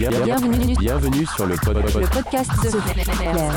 [0.00, 2.66] Bienvenue, Bienvenue sur le, pod- pod- le podcast de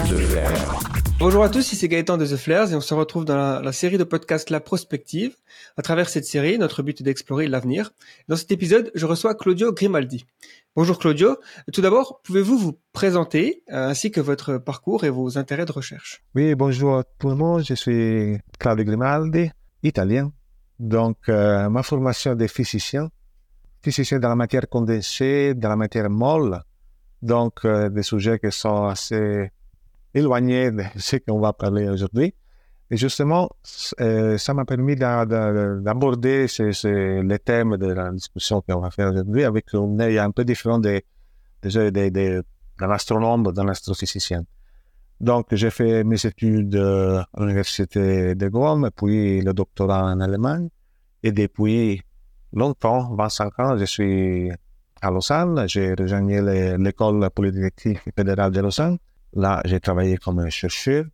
[0.09, 0.79] de Flair.
[1.20, 3.73] Bonjour à tous, ici Gaëtan de The Flares et on se retrouve dans la, la
[3.73, 5.36] série de podcasts La Prospective.
[5.75, 7.91] À travers cette série, notre but est d'explorer l'avenir.
[8.30, 10.25] Dans cet épisode, je reçois Claudio Grimaldi.
[10.77, 11.36] Bonjour Claudio.
[11.73, 16.23] Tout d'abord, pouvez-vous vous présenter euh, ainsi que votre parcours et vos intérêts de recherche?
[16.35, 17.66] Oui, bonjour à tout le monde.
[17.67, 19.52] Je suis Claudio Grimaldi,
[19.84, 20.31] italien.
[20.80, 23.09] Donc, euh, ma formation de physicien,
[23.81, 26.61] physicien dans la matière condensée, dans la matière molle.
[27.21, 29.52] Donc, euh, des sujets qui sont assez
[30.13, 32.33] éloignés de ce qu'on va parler aujourd'hui.
[32.91, 33.49] Et justement,
[34.02, 36.47] euh, ça m'a permis d'a- d'a- d'aborder
[36.83, 40.80] les thèmes de la discussion qu'on va faire aujourd'hui avec un œil un peu différent
[40.80, 41.02] de,
[41.61, 42.43] de, de,
[42.80, 44.43] d'un astronome, d'un astrophysicien.
[45.21, 50.69] Donc, j'ai fait mes études à l'université de Rome, puis le doctorat en Allemagne.
[51.21, 52.02] Et depuis
[52.53, 54.52] longtemps, 25 ans, je suis
[55.02, 55.66] à Lausanne.
[55.67, 58.97] J'ai rejoint le- l'école polytechnique fédérale de Lausanne.
[59.33, 61.05] Là, j'ai travaillé comme chercheur.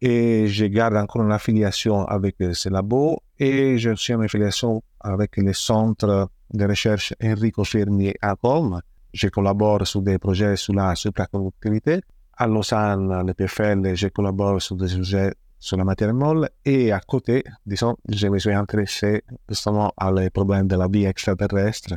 [0.00, 3.18] Et je garde encore une affiliation avec euh, ce labo.
[3.38, 8.80] Et j'ai aussi une affiliation avec le centre de recherche Enrico Fermi à Rome.
[9.14, 12.00] Je collabore sur des projets sur la supraconductivité
[12.38, 17.00] à Lausanne, le PFL, je collabore sur des sujets sur la matière molle et à
[17.00, 21.94] côté, disons, je me suis intéressé justement à les problèmes de la vie extraterrestre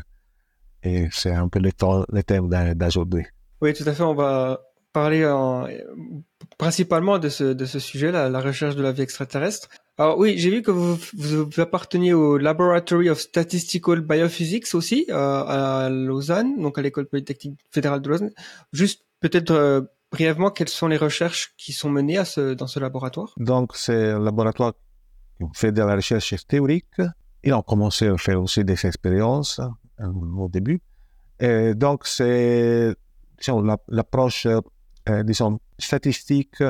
[0.84, 1.72] et c'est un peu le,
[2.12, 3.26] le thème d'aujourd'hui.
[3.62, 4.04] Oui, tout à fait.
[4.04, 4.62] On va
[4.94, 5.68] parler en-
[6.58, 9.68] principalement de ce, de ce sujet, la, la recherche de la vie extraterrestre.
[9.98, 15.44] Alors oui, j'ai vu que vous, vous apparteniez au Laboratory of Statistical Biophysics aussi euh,
[15.46, 18.32] à Lausanne, donc à l'école polytechnique fédérale de Lausanne.
[18.72, 22.22] Juste peut-être euh, brièvement, quelles sont les recherches qui sont menées
[22.58, 23.34] dans ce laboratoire?
[23.38, 24.74] Donc c'est un laboratoire
[25.40, 27.02] qui fait de la recherche théorique.
[27.44, 29.60] Ils ont commencé à faire aussi des expériences
[30.00, 30.82] euh, au début.
[31.76, 32.94] Donc c'est
[33.88, 36.62] l'approche, euh, disons, statistique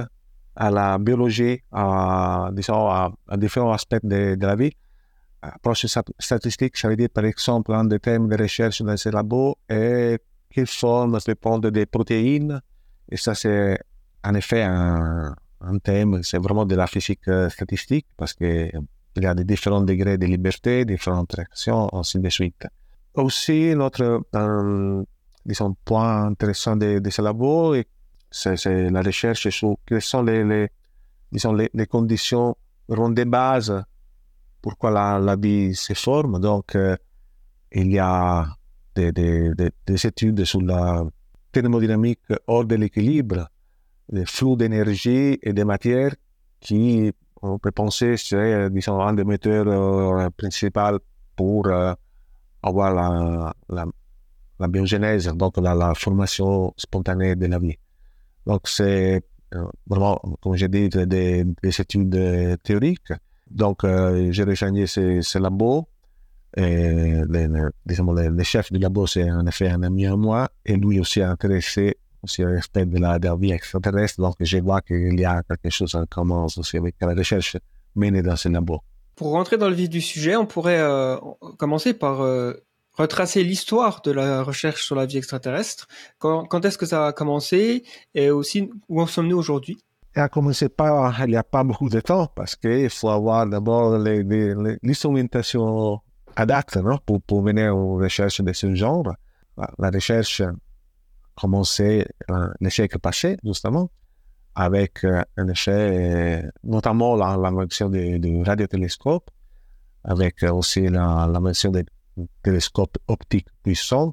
[0.56, 4.74] à la biologie, à, disons, à, différents aspects de, la vie.
[5.42, 9.10] Approche stat- statistique, ça veut dire par exemple un des thèmes de recherche dans ces
[9.10, 12.62] labos est quelle forme répondent des protéines.
[13.10, 13.80] Et ça, c'est
[14.24, 15.36] en effet un,
[15.84, 18.72] thème, c'est vraiment de la physique euh, statistique parce que
[19.16, 22.66] il y a des différents degrés de liberté, différentes réactions, ainsi de suite.
[23.16, 25.04] Aussi, notre euh,
[25.46, 27.76] disons, point intéressant de, de ce labo,
[28.32, 30.70] c'est la recherche sur quelles sont les, les,
[31.32, 32.56] les, les conditions
[32.88, 33.84] vraiment de base
[34.62, 36.40] pourquoi la, la vie se forme.
[36.40, 36.96] Donc, euh,
[37.72, 38.46] il y a
[38.96, 41.04] des études sur la
[41.52, 43.48] thermodynamique hors de l'équilibre,
[44.12, 46.14] des flux d'énergie et de matière
[46.60, 47.12] qui,
[47.42, 51.00] on peut penser, serait, euh, disons, un des moteurs euh, principaux
[51.36, 51.94] pour euh,
[52.64, 53.86] avoir la, la,
[54.60, 57.78] la biogénèse, donc la, formation spontanée de la vie.
[58.46, 59.22] Donc, c'est
[59.88, 63.14] vraiment, comme j'ai dit, des, des- des études théoriques.
[63.50, 63.80] Donc,
[64.32, 65.88] j'ai rejoint ce, ce labo.
[66.58, 70.50] Et le, disons, le, le chef du labo, c'est en effet un ami à moi.
[70.66, 74.20] Et lui aussi est intéressé aussi à l'aspect de la, de la vie extraterrestre.
[74.22, 77.58] Donc, je vois qu'il y a quelque chose en commun aussi avec la recherche
[77.96, 78.82] menée dans ce labo.
[79.16, 81.18] Pour rentrer dans le vif du sujet, on pourrait euh,
[81.58, 82.54] commencer par euh,
[82.94, 85.88] retracer l'histoire de la recherche sur la vie extraterrestre.
[86.18, 87.84] Quand, quand est-ce que ça a commencé
[88.16, 89.78] et aussi où en sommes-nous aujourd'hui?
[90.16, 93.46] Et a commencé pas, il n'y a pas beaucoup de temps parce qu'il faut avoir
[93.48, 94.24] d'abord les-
[96.46, 96.98] l'instrumentation adapte non?
[97.06, 99.14] pour, pour mener aux recherches de ce genre.
[99.58, 100.52] La, la recherche a
[101.36, 103.90] commencé le siècle passé, justement,
[104.56, 109.30] avec euh, un effet, euh, notamment la- l'invention du radiotélescope,
[110.04, 111.86] avec euh, aussi la- l'invention des
[112.44, 114.12] télescopes optiques puissants.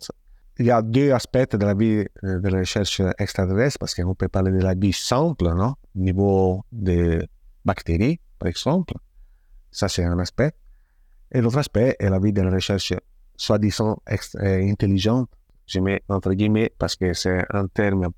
[0.58, 4.28] Il y a deux aspects de la vie de la recherche extraterrestre, parce qu'on peut
[4.28, 5.46] parler de la vie simple?
[5.46, 7.28] Au niveau des
[7.64, 8.94] bactéries, par exemple.
[9.70, 10.52] Ça, c'est un aspect.
[11.32, 12.94] Et l'autre aspect est la vie de la recherche
[13.36, 15.28] soi-disant euh, intelligente.
[15.66, 18.08] Je mets entre guillemets parce que c'est un terme,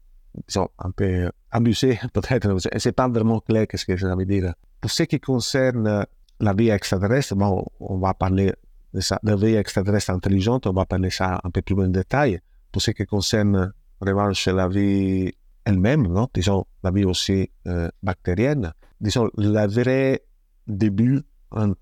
[0.47, 2.57] disons, un peu abusé, peut-être.
[2.77, 4.55] C'est pas vraiment clair qu'est-ce que ça veut dire.
[4.81, 6.07] Pour ce qui concerne
[6.41, 8.53] la vie extraterrestre, bon, on va parler
[8.95, 12.41] de ça, la vie extraterrestre intelligente, on va parler ça un peu plus en détail.
[12.71, 15.33] Pour ce qui concerne, en revanche, la vie
[15.65, 20.23] elle-même, disons, la vie aussi euh, bactérienne, disons, le vrai
[20.67, 21.73] début en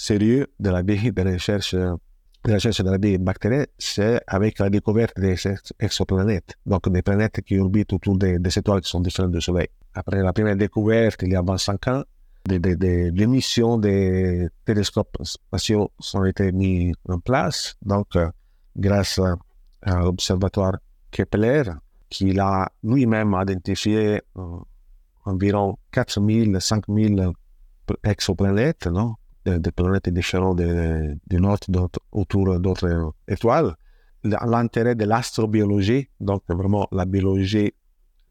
[0.00, 1.94] sérieux de la de recherche, euh,
[2.44, 6.88] de la recherche de la vie bactérienne, c'est avec la découverte des ex- exoplanètes, donc
[6.88, 9.68] des planètes qui orbitent autour des, des étoiles qui sont différentes du Soleil.
[9.92, 12.02] Après la première découverte, il y a 25 ans,
[12.46, 17.76] des, des, des, missions des télescopes spatiaux ont été mis en place.
[17.82, 18.30] Donc, euh,
[18.74, 19.36] grâce à,
[20.00, 20.78] l'Observatoire
[21.10, 21.64] Kepler,
[22.08, 24.42] qui a lui-même identifié euh,
[25.26, 27.32] environ 4000, 5000
[28.04, 29.16] exoplanètes, non?
[29.44, 33.74] Des, des planètes différentes de, de notre, d'autres- autour d'autres étoiles.
[34.22, 37.72] L'intérêt de l'astrobiologie, donc vraiment la biologie,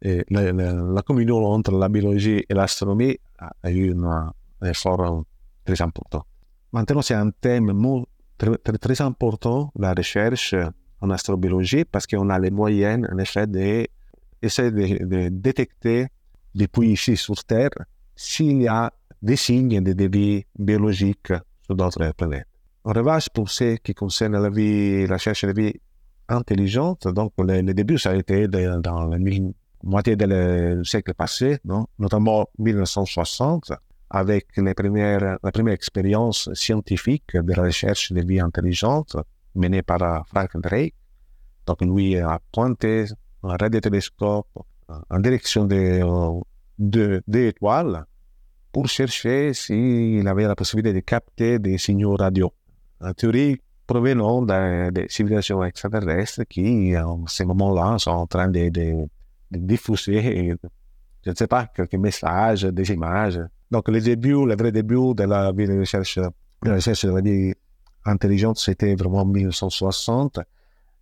[0.04, 4.32] la, communion entre la biologie et l'astronomie a, eu un
[4.64, 5.24] effort
[5.66, 6.24] très important.
[6.74, 7.74] Maintenant, c'est un thème
[8.80, 10.54] très important, la recherche
[11.02, 16.08] en astrobiologie, parce qu'on a les moyens, en effet, d'essayer de, de détecter
[16.54, 17.72] depuis ici sur Terre
[18.16, 21.34] s'il y a des signes de vie biologique
[21.66, 22.48] sur d'autres planètes.
[22.84, 25.74] En revanche, pour ce qui concerne la vie, la recherche de vie
[26.28, 29.18] intelligente, donc le, le début, ça a été de- dans la
[29.84, 30.26] moitié du
[30.86, 31.58] siècle passé,
[31.98, 33.72] notamment 1960,
[34.10, 39.16] avec la première expérience scientifique de la recherche de vie intelligente
[39.56, 40.96] menée par Frank Drake.
[41.66, 43.06] Donc, lui a pointé
[43.44, 44.48] un radiotélescope
[45.10, 46.40] en direction des euh,
[46.80, 48.06] de, étoiles
[48.72, 52.54] pour chercher s'il avait la possibilité de capter des signaux radio.
[53.02, 53.58] En théorie,
[53.88, 58.70] provenant de- des civilisations extraterrestres qui, en ce moment-là, sont en train de,
[59.52, 60.54] diffuser,
[61.26, 63.42] je ne sais pas, quelques messages, des images.
[63.72, 67.54] Donc, le début, le vrai début de la vie de recherche, de la vie
[68.06, 70.40] intelligente, c'était vraiment 1960.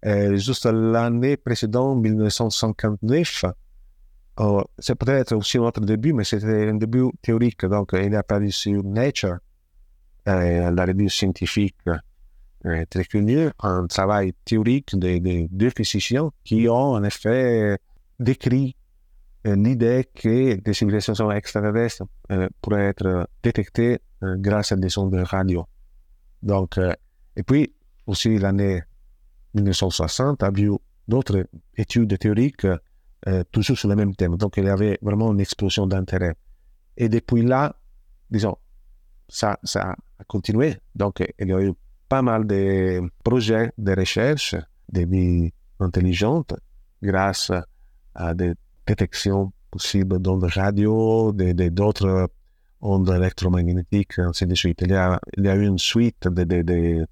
[0.06, 3.46] Euh, juste l'année précédente, 1959,
[4.80, 7.66] c'est peut-être aussi notre début, mais c'était un début théorique.
[7.66, 9.38] Donc, il est apparu sur Nature,
[10.28, 11.78] euh, la revue scientifique
[12.66, 17.78] euh, très connue, un travail théorique de, de deux physiciens qui ont en effet
[18.20, 18.76] décrit
[19.46, 22.04] euh, l'idée que des civilisations extraterrestres
[22.62, 25.66] pourraient être détectées grâce à des ondes radio.
[26.44, 26.78] Donc,
[27.36, 27.74] et puis
[28.06, 28.82] aussi l'année
[29.54, 30.72] 1960 a vu
[31.08, 31.48] d'autres
[31.78, 32.68] études théoriques
[33.28, 34.36] euh, toujours sur le même thème.
[34.38, 36.36] Donc, il y avait vraiment une explosion d'intérêt.
[36.96, 37.76] Et depuis là,
[38.30, 38.58] disons,
[39.28, 39.96] ça, a
[40.28, 40.78] continué.
[40.96, 41.74] Donc, il y a eu
[42.10, 44.56] pas mal de projets de recherche
[44.92, 46.54] de vie intelligente
[47.02, 47.52] grâce
[48.16, 48.54] à des
[48.86, 52.30] détections possibles d'ondes radio, de- de- d'autres
[52.82, 54.82] ondes électromagnétiques, ainsi de suite.
[54.82, 57.06] Il y a, il y a eu une suite de, de, de,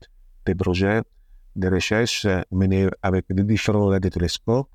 [0.45, 1.01] de projets
[1.55, 4.69] de recherche menés avec différents radiotélescopes.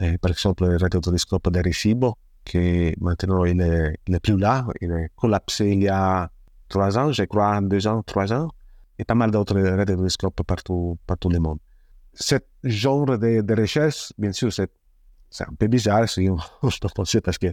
[0.00, 3.60] Et par exemple, le radiotélescope d'Arecibo, qui maintenant il
[4.06, 6.30] il plus là, il est collapsé il y a
[6.68, 8.50] trois ans, je crois, deux ans, trois ans,
[8.98, 11.58] et pas mal d'autres radiotélescopes partout, partout le monde.
[12.14, 14.70] Ce genre de, recherche, bien sûr, c'est
[15.40, 17.48] un peu bizarre si on, on peut penser parce que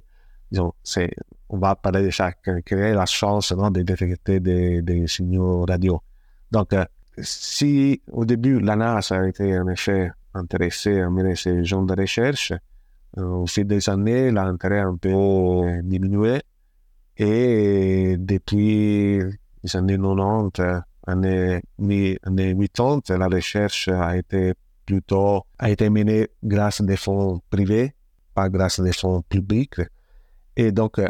[1.50, 6.02] on va parler de chaque créer la chance non, de détecter des, des signaux radio.
[6.52, 6.86] Donc, euh,
[7.18, 11.96] si au début la NASA a été en effet intéressée à mener ce genre de
[12.00, 12.54] recherche,
[13.18, 16.42] euh, au fil des années, l'intérêt a un peu diminué
[17.18, 19.20] et depuis
[19.64, 24.54] les années 90, années, mi- années 80, la recherche a été
[24.86, 27.94] plutôt a été menée grâce à des fonds privés,
[28.34, 29.76] pas grâce à des fonds publics.
[30.58, 31.08] Et donc, euh,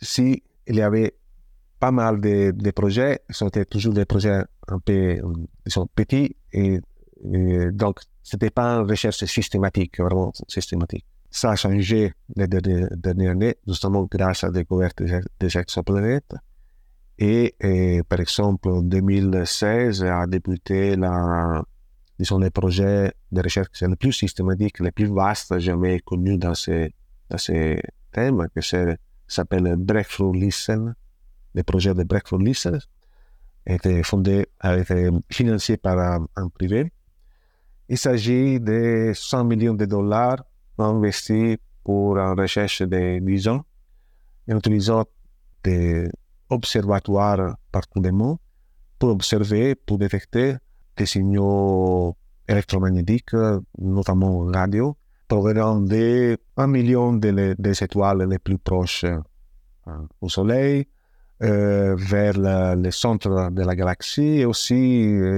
[0.00, 1.14] si il y avait
[1.78, 5.22] pas mal de, de projets, c'était toujours des projets un peu euh,
[5.66, 6.80] disons, petits et,
[7.32, 11.04] et donc c'était pas une recherche systématique, vraiment systématique.
[11.30, 16.34] Ça a changé les dernières, années, justement grâce à la découverte des, exoplanètes.
[17.18, 17.54] Et,
[18.08, 21.62] par exemple, en 2016 a débuté la,
[22.18, 26.94] disons, les projets de recherche les plus systématiques, les plus vastes jamais connus dans ces,
[27.30, 27.80] dans ces
[28.12, 30.94] thèmes, c'est- s'appelle Breakthrough Listen.
[31.54, 32.78] Le projet de Breakthrough Listen
[33.66, 34.76] a été fondé, a
[35.30, 35.98] financé par
[36.36, 36.92] un privé.
[37.92, 40.42] Il s'agit de 100 millions de dollars
[40.78, 43.62] investis pour une recherche de 10 ans
[44.50, 45.04] en utilisant
[45.62, 46.08] des
[46.48, 48.38] observatoires partout dans le monde
[48.98, 50.54] pour observer, pour détecter
[50.96, 52.16] des signaux
[52.48, 53.34] électromagnétiques,
[53.78, 54.96] notamment radio,
[55.28, 60.86] provenant de 1 million des étoiles les plus proches euh, au Soleil,
[61.42, 64.76] euh, vers la- le centre de la galaxie et aussi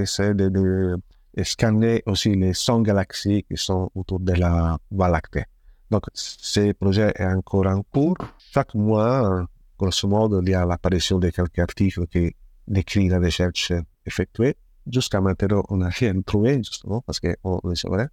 [0.05, 0.97] essayer de, de
[1.43, 5.45] scanner aussi les 100 galaxies qui sont autour de la Voie lactée.
[5.91, 8.17] Donc, ce projet est encore en cours.
[8.39, 9.47] Chaque mois,
[9.79, 12.35] grosso modo, il y a l'apparition de quelques articles qui
[12.67, 13.73] décrivent la recherche
[14.07, 14.57] effectuée.
[14.91, 18.07] Jusqu'à maintenant, on n'a rien trouvé, justement, parce qu'on le savait.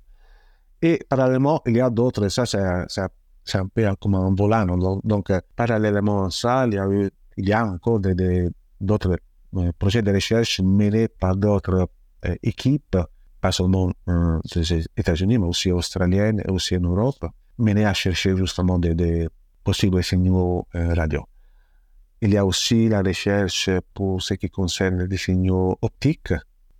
[0.81, 4.99] Et parallèlement, il y a d'autres, ça, c'est un peu comme un volant.
[5.03, 7.99] Donc, euh, parallèlement à ça, il y a, eu, il encore
[8.79, 9.17] d'autres
[9.57, 11.87] euh, projets de recherche menés par d'autres
[12.25, 12.97] euh, équipes
[13.41, 13.91] pas seulement
[14.53, 17.25] des États-Unis, mais aussi australiennes et aussi en Europe,
[17.57, 19.27] mené à chercher justement des,
[19.63, 21.23] possibles signaux euh, radio.
[22.21, 26.33] Il y a aussi la recherche pour ce qui concerne les signaux optiques,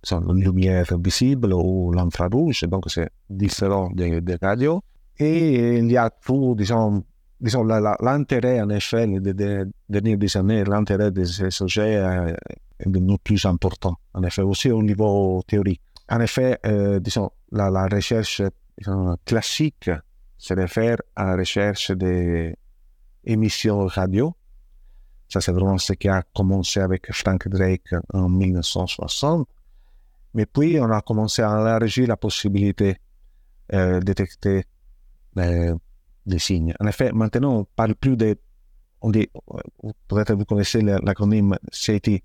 [0.04, 4.82] sont lumière visible ou l'infrarouge, donc c'est différent des, des radios.
[5.18, 7.04] Et il y a tout, disons,
[7.42, 11.94] disons l'intérêt en effet des de, dernières années, l'intérêt de ces sujets
[12.78, 15.82] est de nous plus important, en effet, aussi au niveau théorique.
[16.08, 18.42] En effet, euh, disons, la, recherche
[19.24, 19.90] classique
[20.38, 22.56] se réfère à la recherche des
[23.24, 24.34] émissions radio.
[25.28, 29.48] Ça, c'est vraiment ce qui a commencé avec Frank Drake en 1960.
[30.34, 32.96] Mais puis, on a commencé à élargir la possibilité
[33.72, 34.64] euh, de détecter
[35.38, 35.74] euh,
[36.26, 36.74] des signes.
[36.80, 38.36] En effet, maintenant, on parle plus de.
[39.00, 39.28] On dit,
[40.06, 42.22] peut-être vous connaissez l'acronyme CT,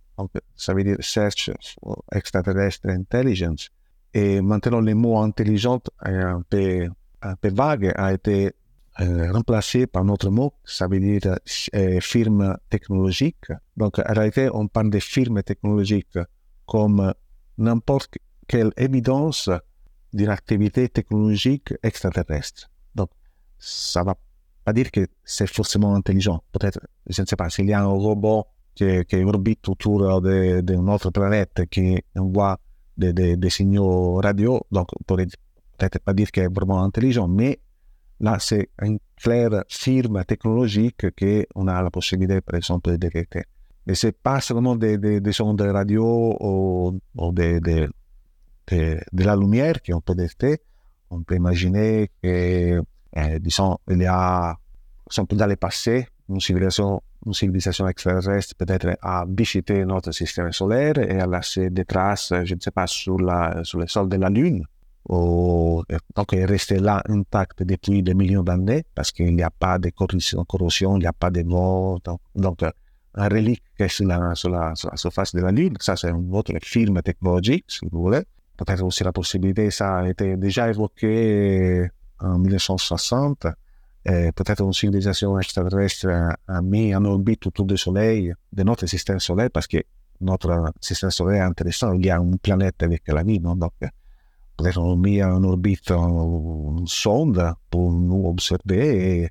[0.55, 1.49] ça veut dire Search
[1.81, 3.69] for Extraterrestrial Intelligence.
[4.13, 6.87] Et maintenant, le mot intelligent est un peu,
[7.23, 8.51] un peu vague, a été
[8.99, 11.37] euh, remplacé par notre mot, ça veut dire
[11.75, 13.45] euh, firme technologique.
[13.75, 16.17] Donc, en réalité, on parle de firme technologique
[16.65, 17.13] comme
[17.57, 19.49] n'importe quelle évidence
[20.13, 22.69] d'une activité technologique extraterrestre.
[23.59, 24.15] Ça va
[24.63, 26.43] pas dire que c'est forcément intelligent.
[26.51, 28.45] Peut-être, je ne sais pas, s'il y a un robot
[28.75, 32.59] qui, qui orbite autour d'une autre planète qui envoie
[32.97, 35.27] des, des, des signaux radio, donc on pourrait
[35.77, 37.59] peut-être pas dire qu'il est vraiment intelligent, mais
[38.19, 43.43] là, c'est une claire firme technologique qu'on a la possibilité, par exemple, de détecter.
[43.87, 47.89] Et c'est pas seulement des, des, des ondes de radio ou, ou de, de,
[48.67, 50.57] de, de, la lumière qu'on peut détecter.
[51.09, 52.81] On peut imaginer que,
[53.15, 54.55] eh, disons, il y a,
[55.07, 57.01] exemple, dans le passé, une civilisation,
[57.87, 62.71] extraterrestre peut-être a visité notre système solaire et a laissé des traces, je ne sais
[62.71, 64.63] pas, sur, la, le sol de la Lune.
[65.09, 65.83] Ou,
[66.15, 69.79] donc, elle est restée là intacte depuis des millions d'années parce qu'il n'y a pas
[69.79, 71.97] de corrosion, il n'y a pas de vent.
[72.35, 72.63] Donc,
[73.15, 75.75] un relique sur la, sur, la, sur la, surface de la Lune.
[75.79, 78.23] Ça, c'est un autre film technologique, si vous voulez.
[78.57, 83.47] Peut-être aussi la possibilité, ça a été déjà évoqué en 1960.
[84.03, 86.07] Peut-être une civilisation extraterrestre
[86.47, 89.83] a mis en orbite autour du Soleil, de notre système solaire, parce que
[90.21, 91.93] notre système solaire est intéressant.
[91.93, 93.55] Il y a une planète avec la vie, non?
[93.55, 93.73] Donc,
[94.57, 99.29] peut-être on mis en orbite une sonde pour nous observer et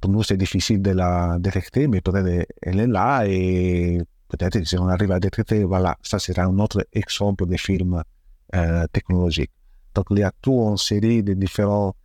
[0.00, 4.78] pour nous, c'est difficile de la détecter, mais peut-être elle est là et peut-être si
[4.78, 8.02] on arrive à détecter, voilà, ça sera un autre exemple de film
[8.54, 9.50] euh, technologique.
[9.94, 12.01] Donc, il y a tout en série de différentes euh,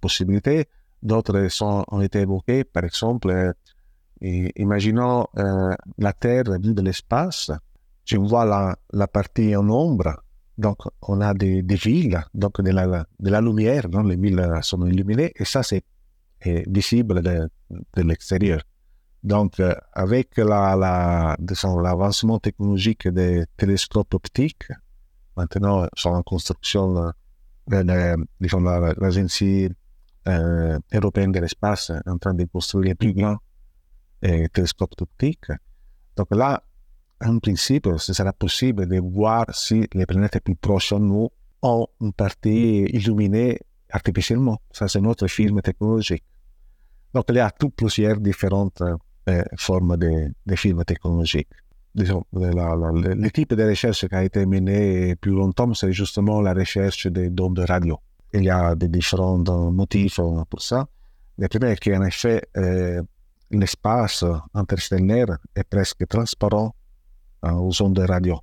[0.00, 0.66] possibilités.
[1.02, 3.52] D'autres ont été évoquées, par exemple, euh,
[4.56, 5.26] imaginons
[5.98, 7.50] la Terre vue de l'espace.
[8.04, 10.22] Je vois la, la partie en ombre,
[10.56, 14.02] donc on a des, des villes, donc de la, de la lumière, non?
[14.02, 15.84] les villes sont illuminées, et ça c'est
[16.42, 18.62] est visible de, de l'extérieur.
[19.22, 21.36] Donc, euh, avec la, la,
[21.82, 24.68] l'avancement technologique des télescopes optiques,
[25.36, 27.12] maintenant, sont en construction,
[27.72, 33.38] euh, disons, l'agence euh, européenne de l'espace est en train de construire les plus grands
[34.24, 35.50] euh, télescopes optiques.
[36.16, 36.62] Donc là,
[37.24, 41.30] en principe, ce sera possible de voir si les planètes plus proches de nous
[41.62, 43.58] ont une partie illuminée
[43.90, 44.60] artificiellement.
[44.72, 46.24] C'est notre film technologique.
[47.14, 48.82] Donc, il y a toutes plusieurs différentes
[49.28, 51.46] euh, formes de, de.
[51.96, 56.52] Disons, la, la, type de recherche qui a été mené plus longtemps, c'est justement la
[56.52, 57.98] recherche des ondes de radio.
[58.34, 59.38] Il y a des différents
[59.72, 60.86] motifs pour ça.
[61.38, 63.02] Le premier est qu'en effet, euh,
[63.50, 66.74] l'espace interstellaire est presque transparent
[67.46, 68.40] euh, aux ondes de radio.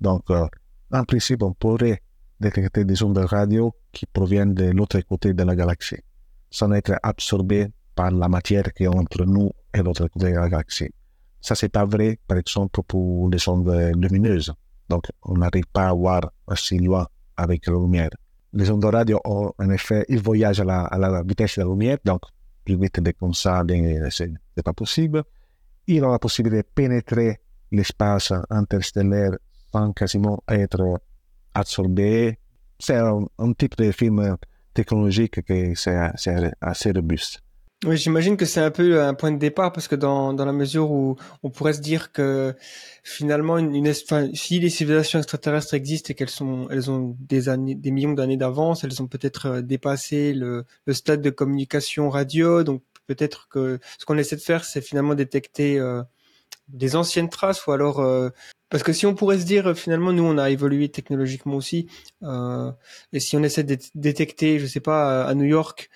[0.00, 0.46] Donc, euh,
[0.90, 2.00] en principe, on pourrait
[2.40, 6.02] détecter des ondes de radio qui proviennent de l'autre côté de la galaxie,
[6.50, 10.48] sans être absorbées par la matière qui est entre nous et l'autre côté de la
[10.48, 10.88] galaxie.
[11.40, 14.52] Ça, c'est pas vrai, par exemple, pour les ondes lumineuses.
[14.88, 18.10] Donc, on n'arrive pas à voir assez loin avec la lumière.
[18.52, 22.22] Les ondes radio, en effet, ils voyagent à la, vitesse de la lumière, donc
[22.64, 23.62] plus vite de comme ça,
[24.10, 25.22] c'est pas possible.
[25.86, 27.40] Ils ont la possibilité de pénétrer
[27.70, 29.32] l'espace interstellaire
[29.72, 31.00] sans quasiment être
[31.54, 32.38] absorbé.
[32.78, 34.36] C'est un, un, type de film
[34.74, 35.96] technologique qui c'est
[36.60, 37.42] assez robuste.
[37.84, 40.52] Oui, j'imagine que c'est un peu un point de départ parce que dans, dans la
[40.52, 42.56] mesure où on pourrait se dire que
[43.04, 47.48] finalement, une, une enfin, si les civilisations extraterrestres existent et qu'elles sont, elles ont des
[47.48, 52.64] années, des millions d'années d'avance, elles ont peut-être dépassé le, le, stade de communication radio.
[52.64, 56.02] Donc peut-être que ce qu'on essaie de faire, c'est finalement détecter euh,
[56.68, 58.30] des anciennes traces ou alors euh,
[58.70, 61.88] Parce que si on pourrait se dire, finalement, nous, on a évolué technologiquement aussi,
[62.24, 62.72] euh,
[63.12, 65.90] et si on essaie de détecter, je sais pas, à New York,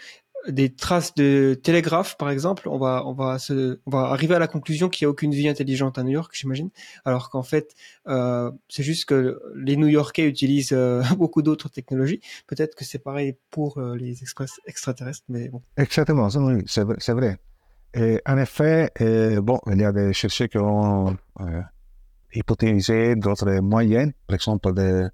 [0.49, 4.39] des traces de télégraphe, par exemple, on va, on va se, on va arriver à
[4.39, 6.71] la conclusion qu'il n'y a aucune vie intelligente à New York, j'imagine.
[7.05, 7.75] Alors qu'en fait,
[8.09, 12.21] euh, c'est juste que les New-Yorkais utilisent euh, beaucoup d'autres technologies.
[12.47, 14.23] Peut-être que c'est pareil pour euh, les
[14.67, 15.63] extraterrestres, mais bon.
[15.77, 17.39] Exactement, c'est vrai.
[17.95, 18.91] Et en effet,
[19.43, 21.17] bon, il y a des chercheurs qui ont
[22.33, 25.11] hypothétisé d'autres moyens, par exemple, de,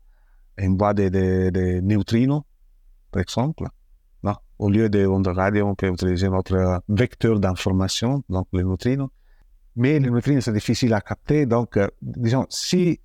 [0.59, 2.43] une voie de neutrinos,
[3.11, 3.69] par exemple
[4.59, 9.09] au lieu des ondes radio, on peut utiliser notre vecteur d'information, donc les neutrinos.
[9.77, 11.47] Mais les neutrinos, c'est difficile à capter.
[11.47, 13.01] Donc, euh, disons, si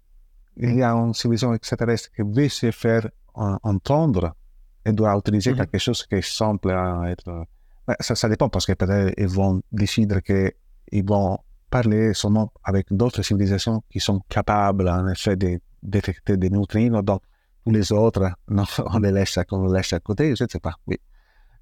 [0.58, 4.36] il y a une civilisation extraterrestre qui veut se faire entendre,
[4.84, 5.58] elle doit utiliser mm -hmm.
[5.58, 7.46] quelque chose qui est simple à être.
[7.88, 11.38] Ben, ça, ça, dépend parce que peut-être ils vont décider qu'ils vont
[11.70, 17.04] parler seulement avec d'autres civilisations qui sont capables, en effet, de détecter des neutrinos.
[17.04, 17.22] Donc,
[17.64, 20.60] tous les autres, non, on les laisse, on les laisse à côté, je ne sais
[20.60, 20.76] pas.
[20.88, 20.98] Oui.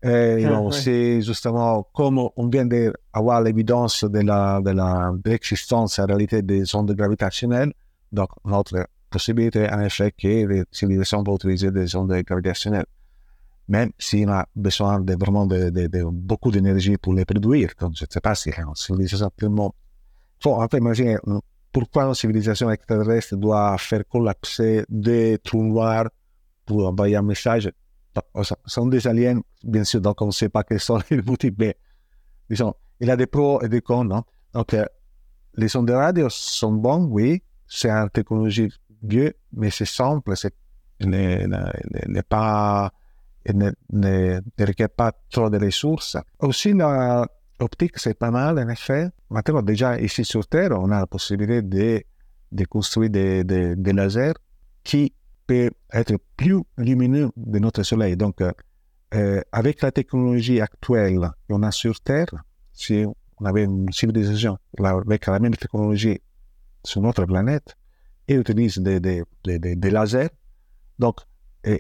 [0.04, 5.12] Eh, ah, no, Se justement, comme on vient d'avoir l'évidence de l'existence la, de la,
[6.00, 7.72] en réalité des ondes gravitationnelles,
[8.12, 12.88] donc notre possibilité en effet que les civilisations vont utiliser des ondes gravitationnelles.
[13.68, 17.76] Même si on a besoin de vraiment de, de, de beaucoup d'énergie pour les produire,
[17.76, 19.76] comme je ne sais pas si une civilisation tellement...
[20.42, 21.18] Faut fait imaginer
[21.72, 26.10] pourquoi une civilisation extraterrestre doit faire collapser des trous noirs
[26.66, 27.72] pour envoyer un message
[28.66, 31.78] sont des aliens, bien sûr, donc on ne sait pas quels sont les motifs, mais
[32.50, 34.24] disons, il y a des pros et des cons, non?
[34.54, 34.76] Donc,
[35.56, 38.70] les sons de radio sont bons, oui, c'est une technologie
[39.02, 40.54] vieux, mais c'est simple, c'est
[41.00, 42.92] n'est pas,
[43.52, 46.18] ne, ne, ne, requiert pas trop de ressources.
[46.40, 46.74] Aussi,
[47.62, 49.10] l'optique, c'est pas mal, en effet.
[49.30, 52.04] Maintenant, déjà, ici sur Terre, on a la possibilité de,
[52.52, 54.34] de construire des, lasers
[54.84, 55.14] qui
[55.94, 58.16] être plus lumineux de notre Soleil.
[58.16, 58.52] Donc, euh,
[59.14, 62.34] euh, avec la technologie actuelle qu'on a sur Terre,
[62.72, 63.06] si
[63.40, 66.22] on avait une civilisation avec la même technologie
[66.84, 67.76] sur notre planète
[68.28, 70.30] et utilise des, lasers,
[71.00, 71.18] donc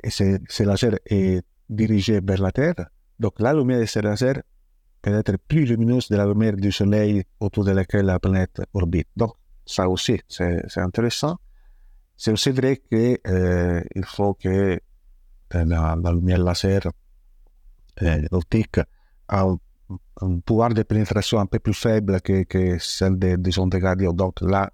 [0.09, 4.41] ces, lasers est dirigé vers la Terre, donc la lumière de ces lasers
[5.01, 9.07] peut être plus lumineuse de la lumière du Soleil autour de laquelle la planète orbite.
[9.15, 9.33] Donc,
[9.65, 11.37] ça aussi, c'est intéressant.
[12.17, 14.79] C'est aussi vrai qu'il euh, faut que
[15.53, 16.81] la, la lumière laser
[18.01, 18.79] euh, optique
[19.27, 19.57] a un,
[20.21, 24.13] un, pouvoir de pénétration un peu plus faible que, celle des, des ondes radio.
[24.13, 24.71] Donc là,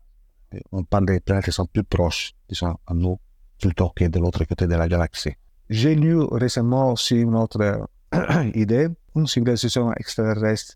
[0.71, 3.19] on parle des planètes qui sont plus proches, disons, à nous,
[3.59, 5.35] plutôt que de l'autre côté de la galaxie.
[5.69, 7.87] J'ai lu récemment aussi une autre
[8.53, 8.87] idée,
[9.17, 10.75] une civilisation extraterrestre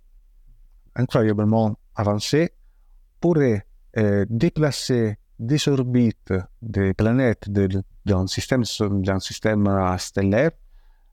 [0.96, 2.52] incroyablement avancée
[3.20, 3.66] pourrait
[3.98, 8.64] euh, déplacer des orbites des planètes d'un système,
[9.98, 10.52] stellaire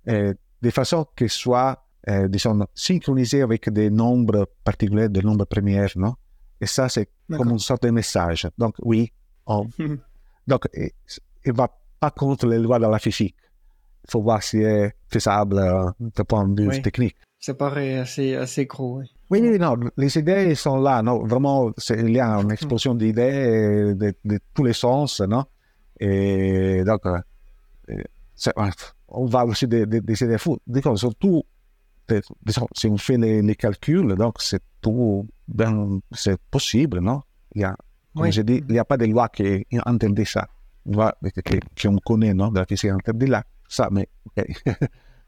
[0.09, 5.87] euh, de façon que soit, euh, disons, synchronisé avec des nombres particuliers, des nombres premiers,
[5.97, 6.14] non?
[6.61, 8.49] Et ça, c'est comme une sorte de message.
[8.59, 9.12] Donc, oui,
[9.47, 9.69] on...
[10.47, 10.91] donc, il
[11.47, 11.69] ne va
[12.01, 13.37] pas contre les lois de la physique.
[14.09, 16.83] Il faut voir si c'est faisable euh, d'un point de vue oui.
[16.83, 17.16] technique.
[17.38, 19.11] Ça paraît assez, assez gros, oui.
[19.31, 23.94] Oui, oui, non, les idées sont là, non, vraiment, il y a une explosion d'idées
[23.94, 25.44] de, de, tous les sens, non?
[26.01, 27.18] Et donc, euh,
[29.09, 30.59] on va aussi des, des, des idées fous.
[30.66, 31.44] Donc, surtout,
[32.75, 37.23] si on fait les, les calculs, donc c'est tout, ben, c'est possible, non?
[37.55, 37.77] Il y a,
[38.14, 38.33] Comme oui.
[38.33, 40.49] je dis, il n'y a pas de loi qui interdit ça,
[40.87, 44.09] qu'on connaît, non, de la physique interdit là, ça, mais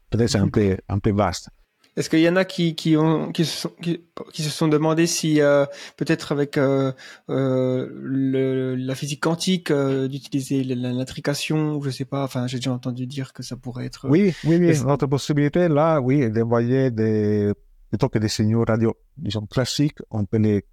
[0.09, 1.49] peut-être c'est un peu, un peu vaste.
[1.97, 4.01] Est-ce qu'il y en a qui, qui, ont, qui, se, sont, qui,
[4.31, 5.65] qui se sont demandé si euh,
[5.97, 6.93] peut-être avec euh,
[7.29, 12.23] euh, le, la physique quantique d'utiliser l'intrication, je sais pas.
[12.23, 14.07] Enfin, j'ai déjà entendu dire que ça pourrait être.
[14.07, 14.81] Oui, oui, oui.
[14.85, 17.51] Notre possibilité là, oui, d'envoyer des
[17.89, 20.63] plutôt que des signaux radio, disons classiques, on peut les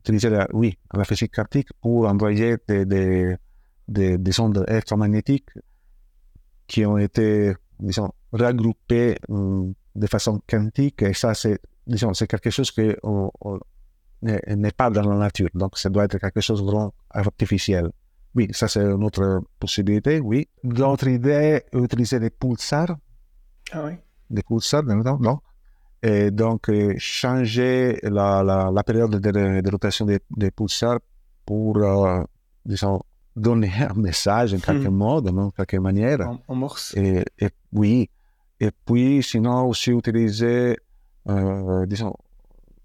[0.00, 3.36] utiliser, la, oui, la physique quantique pour envoyer des, des,
[3.88, 5.48] des, des ondes électromagnétiques
[6.66, 9.16] qui ont été, disons, regroupées.
[9.28, 12.92] Hum, de façon quantique, et ça, c'est, disons, c'est quelque chose qui
[14.22, 15.48] n'est pas dans la nature.
[15.54, 17.90] Donc, ça doit être quelque chose de vraiment artificiel.
[18.34, 20.48] Oui, ça, c'est une autre possibilité, oui.
[20.64, 22.96] L'autre idée, utiliser des pulsars.
[23.70, 23.92] Ah oui.
[24.28, 25.18] Des pulsars, non?
[25.20, 25.38] non.
[26.02, 30.98] Et donc, euh, changer la, la, la, période de, de rotation des, des pulsars
[31.46, 32.22] pour, euh,
[32.66, 33.00] disons,
[33.36, 34.96] donner un message en quelque hmm.
[34.96, 36.20] mode, en quelque manière.
[36.20, 36.94] En, en morse.
[36.96, 38.08] Et, et oui,
[38.60, 40.76] et puis, sinon, aussi utiliser,
[41.28, 42.14] euh, disons,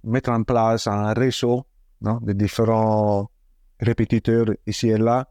[0.04, 1.66] mettre en place un réseau
[2.02, 3.30] non, de différents
[3.80, 5.28] répétiteurs ici et là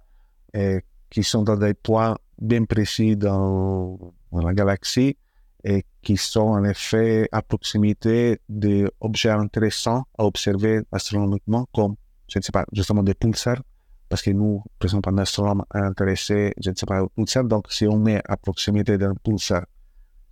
[0.54, 3.98] et qui sont dans des points bien précis dans,
[4.33, 5.16] dans la galaxie
[5.64, 11.96] et qui sont en effet à proximité d'objets intéressants à observer astronomiquement, comme,
[12.28, 13.62] je ne sais pas, justement des pulsars,
[14.09, 17.71] parce que nous, par exemple, un astronome intéressé, je ne sais pas, au pulsar, donc
[17.71, 19.64] si on met à proximité d'un pulsar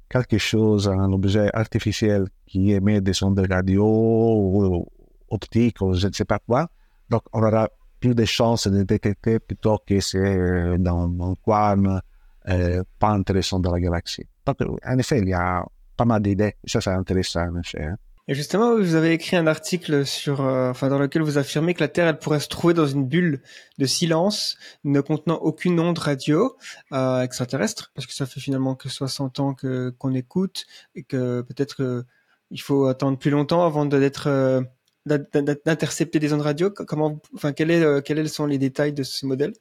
[0.09, 4.87] quelque chose, un objet artificiel qui émet des ondes radio ou
[5.29, 6.69] optiques ou je ne sais pas quoi,
[7.11, 7.69] donc on aura
[8.01, 12.01] plus de chances de détecter plutôt que c'est dans un coin
[12.49, 14.25] euh, pas intéressant de la galaxie.
[14.45, 15.65] Donc, en effet, il y a
[15.97, 16.55] pas mal d'idées.
[16.65, 17.83] Ça, c'est intéressant, en effet.
[17.85, 17.97] hein.
[18.29, 21.81] Et justement, vous avez écrit un article sur, euh, enfin, dans lequel vous affirmez que
[21.81, 23.41] la Terre, elle pourrait se trouver dans une bulle
[23.79, 26.57] de silence, ne contenant aucune onde radio
[26.93, 31.43] euh, extraterrestre, parce que ça fait finalement que 60 ans que qu'on écoute et que
[31.43, 32.05] peut-être que
[32.51, 34.61] il faut attendre plus longtemps avant de- d'être euh,
[35.07, 36.71] d'intercepter des ondes radio.
[36.71, 39.53] Comment, enfin, est, euh, quels sont les détails de ce modèle?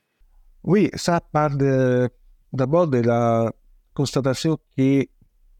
[0.64, 2.10] Oui, ça part de-
[2.52, 3.52] d'abord de la
[3.94, 5.06] constatation que,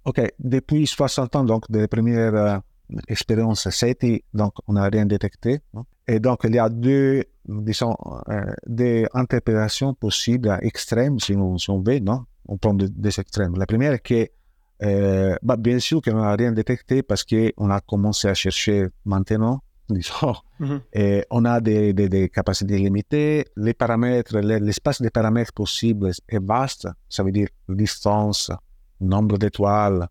[0.06, 2.62] OK, depuis 60 ans, donc des premières
[3.08, 5.60] expériences SETI, donc on n'a rien détecté.
[5.74, 5.86] non?
[6.08, 7.96] Et donc, il y a deux, disons,
[8.30, 12.26] euh, des interprétations possibles extrêmes, si on, si on veut, non?
[12.48, 13.56] On prend des, des extrêmes.
[13.58, 14.28] La première est que,
[14.84, 19.62] euh, bah, bien sûr qu'on n'a rien détecté parce qu'on a commencé à chercher maintenant,
[19.90, 20.82] disons, Mhm.
[20.94, 23.46] et on a des, des- des capacités limitées.
[23.58, 26.88] Les paramètres, le- l'espace des paramètres possibles est vaste.
[27.10, 28.52] Ça veut dire distance,
[29.02, 30.08] nombre d'étoiles,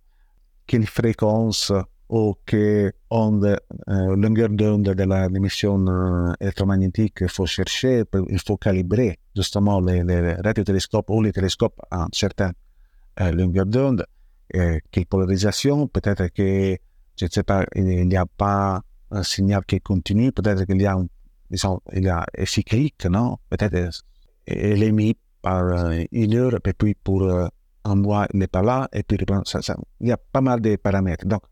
[0.67, 1.73] quelle fréquence
[2.09, 3.57] ou quelle onde,
[3.89, 5.29] euh, longueur d'onde de la
[6.41, 8.05] électromagnétique il faut chercher.
[8.29, 12.53] Il faut calibrer justement les, les radiotélescopes ou les télescopes à une certaine
[13.21, 14.05] euh, longueur d'onde.
[14.53, 16.77] Quelle polarisation, peut-être que,
[17.77, 20.97] il n'y a pas un signal qui continue, peut-être qu'il y a
[21.51, 23.39] disons, il y a cyclique, non?
[23.51, 24.03] Peut-être
[24.47, 27.29] il est mis par une heure, et puis pour
[27.85, 30.77] un mois, il n'est pas là, et puis ça- il y a pas mal de
[30.77, 31.27] paramètres.
[31.27, 31.43] Donc,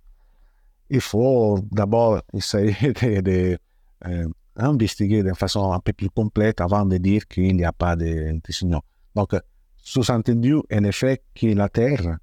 [0.93, 3.59] il faut d'abord essayer de, de,
[4.07, 8.33] euh, investiguer façon un peu plus complète avant de dire qu'il n'y a pas de,
[8.33, 8.83] de signaux.
[9.15, 9.35] Donc,
[9.77, 12.19] sous-entendu, en effet, que la Terre,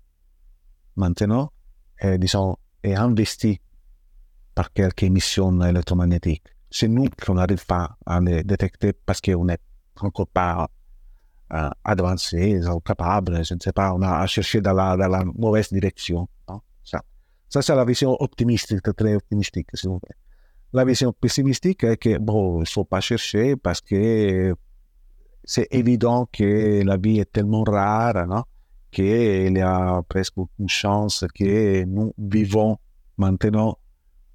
[0.96, 1.52] maintenant,
[2.00, 3.60] est, disons, est investie
[4.54, 6.44] par quelques émissions électromagnétiques.
[6.70, 9.58] C'est nous qu'on n'arrive pas à les détecter parce qu'on n'est
[10.00, 10.70] encore pas
[11.52, 16.30] euh, avancé, capable, je ne sais pas, on a à chercher dans la, mauvaise direction.
[16.48, 16.62] non?
[17.50, 20.16] Ça, c'est la vision optimistique, très optimistique, s'il vous plaît.
[20.72, 24.56] La vision pessimistique est que, bon, il ne faut pas chercher parce que
[25.44, 28.44] c'est évident que la vie est tellement rare, non?
[28.92, 32.78] qu'il y a presque aucune chance que nous vivons
[33.18, 33.78] maintenant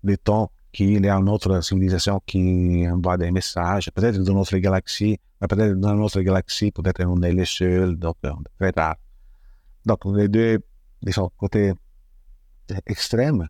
[0.02, 4.56] le temps qu'il y a une autre civilisation qui envoie des messages, peut-être dans notre
[4.58, 8.96] galaxie, peut-être dans notre galaxie, peut-être on est les seuls, donc euh, très rare.
[9.86, 10.58] Donc les deux,
[11.00, 11.72] disons, côtés
[12.86, 13.46] extrêmes.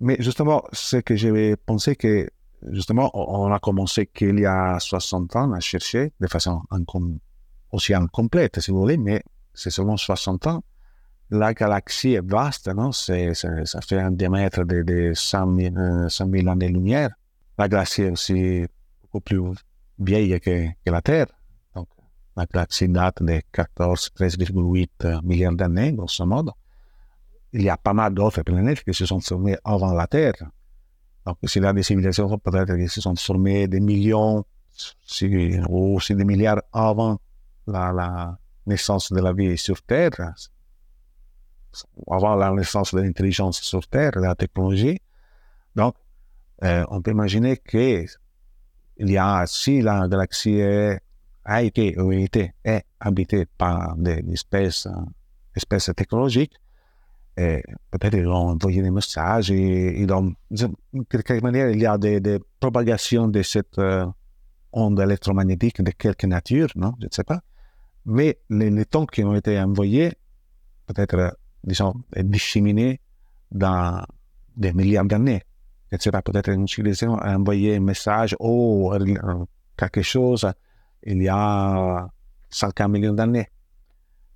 [0.00, 2.28] Mais justement, ce que j'avais pensé que,
[2.70, 7.18] justement, on a commencé qu'il y a 60 ans à chercher de façon incom-
[7.70, 9.22] aussi incomplète, si vous voulez, mais
[9.54, 10.62] c'est seulement 60 ans.
[11.30, 12.92] La galaxie est vaste, non?
[12.92, 17.10] Ça fait un diamètre de, de 100 000, euh, 100 000 années-lumière.
[17.56, 18.66] La galaxie est aussi
[19.02, 19.40] beaucoup plus
[19.98, 21.26] vieille que, que la Terre.
[21.74, 21.88] Donc,
[22.36, 26.52] la galaxie date de 14, 13,8 milliards d'années, grosso modo.
[27.52, 30.34] Il y a pas mal d'autres planètes qui se sont formées avant la Terre.
[31.26, 34.44] Donc, y a des civilisations peut-être qui se sont formées des millions
[35.68, 37.20] ou aussi des milliards avant
[37.66, 40.34] la, naissance de la vie sur Terre,
[42.10, 45.00] avant la naissance de l'intelligence sur Terre, de la technologie.
[45.74, 45.94] Donc,
[46.62, 48.06] euh, on peut imaginer que
[48.98, 50.62] il y a, si la galaxie
[51.44, 54.90] a été ou été, est habitée par des espèces, euh,
[55.56, 56.54] espèces technologiques,
[57.36, 60.68] peut-être ils ont envoyé des messages ils ont, de
[61.08, 64.06] quelque manière, il y a des, des propagations de cette euh,
[64.72, 66.92] onde électromagnétique de quelque nature, non?
[67.00, 67.40] Je ne sais pas.
[68.04, 70.12] Mais les, les temps qui ont été envoyés,
[70.86, 71.30] peut-être, euh,
[71.64, 73.00] disons, disséminés
[73.50, 74.04] dans
[74.56, 75.42] des milliards d'années.
[75.90, 79.44] Je ne sais pas, peut-être une civilisation a envoyé un message ou euh,
[79.76, 80.46] quelque chose
[81.04, 82.08] il y a
[82.50, 83.48] 50 millions d'années.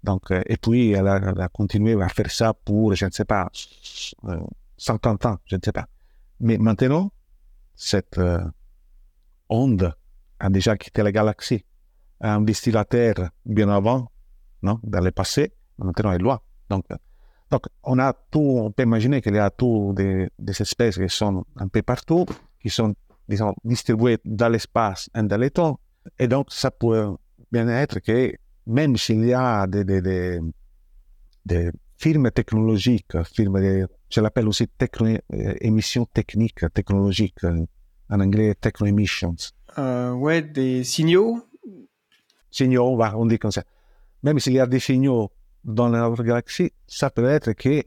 [0.06, 3.50] Donc, euh, et puis, elle a, continué à faire ça pour, je ne sais pas,
[4.28, 4.38] euh,
[4.78, 5.86] 50 ans, je ne sais pas.
[6.38, 7.10] Mais maintenant,
[7.74, 8.40] cette euh,
[9.48, 9.92] onde
[10.38, 11.64] a déjà quitté la galaxie,
[12.20, 14.10] a investi la Terre bien avant,
[14.62, 16.40] non, dans le passé, maintenant elle est loin.
[16.70, 16.96] Donc, euh,
[17.50, 21.08] donc, on a tout, on peut imaginer qu'il y a tout des, des espèces qui
[21.08, 22.26] sont un peu partout,
[22.60, 22.94] qui sont,
[23.28, 25.80] disons, distribuées dans l'espace et dans le temps,
[26.18, 27.16] Et donc, ça peut
[27.50, 28.32] bien être que
[28.66, 30.40] même s'il y a des, des, des,
[31.44, 37.64] des firmes technologiques, firmes de, je l'appelle aussi techno, euh, émissions techniques, technologiques, euh,
[38.10, 39.34] en anglais techno emissions,
[39.78, 41.42] Euh, ouais, des signaux?
[42.50, 43.64] signaux, on va- on dit comme ça.
[44.22, 45.30] Même s'il y a des signaux
[45.64, 47.82] dans notre galaxie, ça peut être que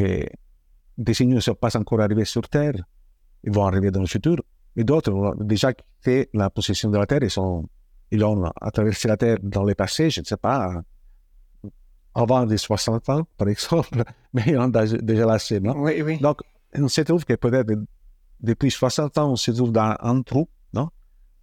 [0.00, 0.26] euh,
[0.98, 2.74] des signaux ne sont pas encore arrivés sur Terre,
[3.44, 4.38] ils vont arriver dans le futur,
[4.76, 7.68] et d'autres déjà quitté la position de la Terre, ils, sont,
[8.14, 10.82] ils ont traversé la Terre dans le passé, je ne sais pas,
[12.14, 16.18] avant les 60 ans, par exemple, mais ils ont déjà laissé, non Oui, oui.
[16.18, 16.40] donc,
[16.76, 17.72] on se trouve que peut-être
[18.40, 20.88] depuis 60 ans, on se trouve dans un trou, non?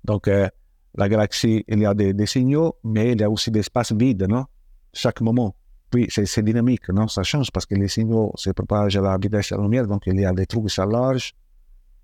[0.03, 0.47] Donc, euh,
[0.95, 3.91] la galaxie, il y a des, des signaux, mais il y a aussi des espaces
[3.91, 4.45] vides, non?
[4.93, 5.55] Chaque moment.
[5.89, 7.07] Puis, c'est dynamique, non?
[7.07, 10.03] Ça change parce que les signaux se propagent à la vitesse de la lumière, donc
[10.07, 11.33] il y a des trous qui s'enlargent,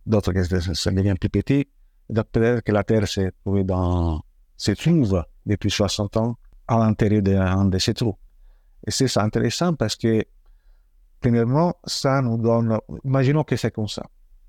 [0.06, 1.68] d'autres qui se deviennent plus petits.
[2.10, 4.22] Donc, peut-être que la Terre s'est trouvée dans,
[4.58, 8.18] se trouve depuis 60 ans à l'intérieur d'un de ces trous.
[8.86, 10.24] Et c'est intéressant parce que
[11.20, 14.04] premièrement, ça nous donne, imaginons que c'est comme ça.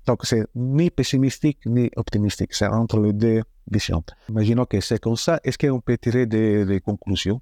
[0.05, 4.03] Donc, c'est ni pessimistique ni optimistique, c'est entre les deux visions.
[4.29, 7.41] Imaginons que c'est comme ça, est-ce qu'on peut tirer des, des conclusions?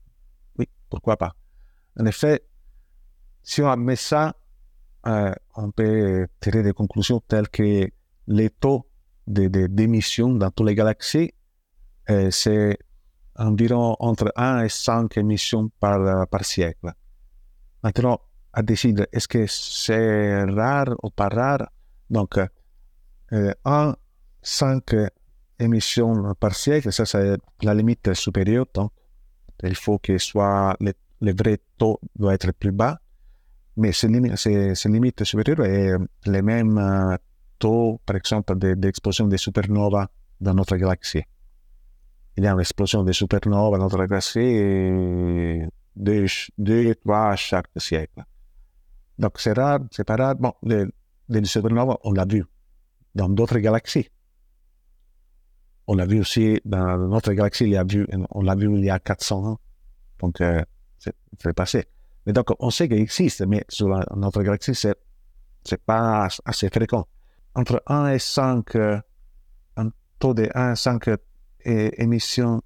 [0.57, 1.33] Oui, pourquoi pas.
[1.99, 2.43] En effet,
[3.43, 4.35] si on admet ça,
[5.05, 7.87] euh, on peut tirer des conclusions telles que
[8.27, 8.85] les taux
[9.27, 11.33] de- de- d'émission dans toutes les galaxies,
[12.09, 12.77] euh, c'est
[13.35, 16.91] environ entre 1 et 5 émissions par, par siècle.
[17.83, 18.19] Maintenant,
[18.53, 21.67] à décider, est-ce que c'est rare ou pas rare
[22.09, 22.39] Donc,
[23.33, 23.95] euh, 1,
[24.41, 24.83] 5
[25.59, 28.65] émissions par siècle, ça c'est la limite supérieure.
[28.73, 28.91] Donc,
[29.63, 32.99] il faut que soit le, le vrai taux doit être plus bas.
[33.75, 34.43] Mais ces limites,
[34.85, 35.91] limites supérieures est
[36.25, 37.15] le même euh,
[37.59, 40.07] taux, par exemple, de- d'explosion des supernovas
[40.41, 41.23] dans notre galaxie.
[42.37, 46.25] Il y a une explosion des supernovas dans notre galaxie deux,
[46.57, 48.23] deux, trois chaque siècle.
[49.17, 50.35] Donc, c'est rare, c'est pas rare.
[50.35, 50.85] Bon, les,
[51.29, 52.45] les supernovas, on l'a vu
[53.15, 54.09] dans d'autres galaxies.
[55.87, 58.85] On l'a vu aussi dans notre galaxie, il y a vu, on l'a vu il
[58.85, 59.59] y a 400 ans.
[60.19, 60.61] Donc, euh,
[60.99, 61.85] c'est passé.
[62.25, 64.95] Mais donc, on sait qu'il existe, mais sur la- notre galaxie, c'est
[65.63, 67.07] c'est pas assez fréquent.
[67.55, 68.99] Entre 1 et 5, euh,
[69.75, 71.17] un taux de 1 à 5 euh,
[71.67, 72.61] émissions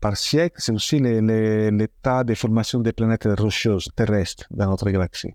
[0.00, 5.34] par siècle, c'est aussi l'état de formation des planètes rocheuses terrestres dans notre galaxie.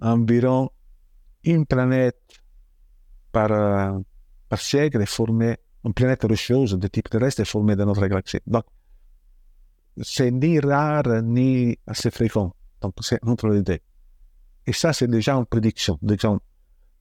[0.00, 0.70] Environ
[1.44, 2.20] une planète
[3.30, 4.00] par,
[4.56, 8.40] siècle est formée, une planète rocheuse de type terrestre est formée dans notre galaxie.
[8.46, 8.64] Donc,
[10.02, 12.54] c'est ni rare ni assez fréquent.
[12.80, 13.78] Donc, c'est entre les deux.
[14.66, 15.98] Et ça, c'est déjà une prédiction.
[16.02, 16.40] Disons,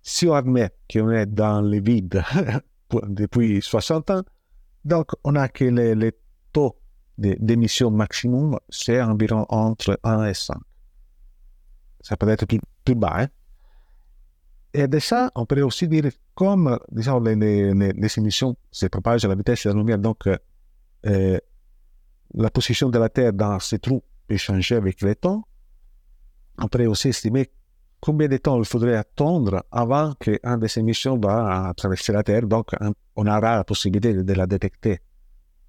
[0.02, 2.24] si on admet qu'on est dans le vide
[3.08, 4.24] depuis 60 ans,
[4.86, 6.12] donc on a que le, le
[6.54, 6.78] taux
[7.18, 10.58] d'émission maximum, c'est environ entre 1 et 5.
[12.02, 13.22] Ça peut être plus, bas.
[13.24, 13.28] hein.
[14.74, 16.04] Et de ça, on pourrait aussi dire,
[16.36, 19.98] comme disons, les, les- les- les émissions se propagent à la vitesse de la lumière,
[19.98, 20.38] donc euh,
[21.06, 21.40] euh,
[22.34, 25.48] la position de la Terre dans ces trous peut changer avec le temps,
[26.58, 27.50] on pourrait aussi estimer
[28.06, 32.44] combien de temps il faudrait attendre avant qu'un de ces émissions va traverser la Terre,
[32.44, 32.70] donc
[33.16, 35.00] on aura la possibilité de, la détecter.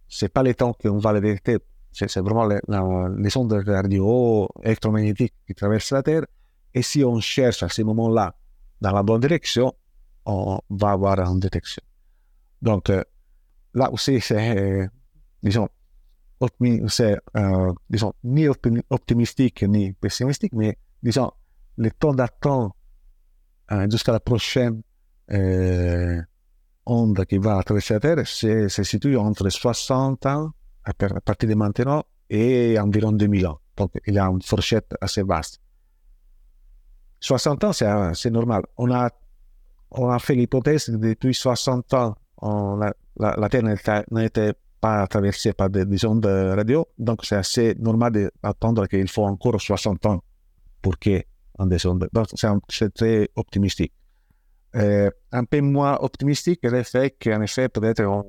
[0.07, 1.57] C'est pas le temps qu'on va la détecter,
[1.93, 6.27] c'est vraiment les, ondes radio électromagnétiques qui traversent la Terre.
[6.75, 8.35] Et si on cherche à ce moment-là
[8.83, 9.73] dans la bonne direction,
[10.27, 11.83] on va avoir une détection.
[12.61, 13.03] Donc euh,
[13.73, 14.91] là aussi, c'est,
[15.43, 15.71] disons,
[16.43, 21.33] euh, disons, ni optimi- optimistique ni pessimistique, mais disons,
[21.77, 22.73] le temps d'attente
[23.73, 24.83] euh, jusqu'à la prochaine
[25.33, 26.21] euh,
[26.87, 30.51] onde qui va traverser la Terre se, se situe entre 60 ans
[30.85, 33.59] à, par- à partir de maintenant et environ 2000 ans.
[33.77, 35.61] Donc, il y a une fourchette assez vaste.
[37.21, 38.63] 60 ans, c'est normal.
[38.77, 39.11] On a,
[39.91, 42.15] on a fait l'hypothèse que depuis 60 ans,
[43.19, 43.63] la, Terre
[44.11, 49.25] n'était- pas traversée par des, des ondes radio, donc c'est assez normal d'attendre qu'il faut
[49.25, 50.23] encore 60 ans
[50.83, 51.23] pour que
[51.59, 52.09] on descende.
[52.13, 53.93] Donc, c'est un- c'est très optimistique.
[54.75, 58.25] Un peu moins optimistique est le fait qu'en effet, peut-être on,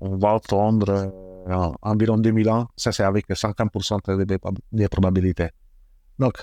[0.00, 0.88] on va attendre
[1.48, 2.68] euh, environ 2000 ans.
[2.76, 4.38] Ça, c'est avec 50% de, de,
[4.72, 5.48] de probabilité.
[6.18, 6.34] Donc,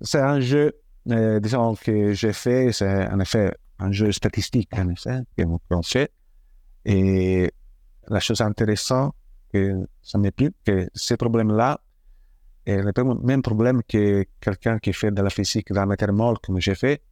[0.00, 0.72] c'est un jeu,
[1.10, 5.20] euh, disons, que j'ai fait, c'est en effet un jeu statistique, en effet,
[5.68, 6.10] qu'on fait.
[6.86, 7.52] Et
[8.08, 9.14] la chose intéressante,
[9.52, 11.78] que ça m'est plu, que ces problèmes-là,
[12.66, 16.36] et le même problème que quelqu'un qui fait de la physique dans la matière molle,
[16.42, 17.02] comme j'ai fait,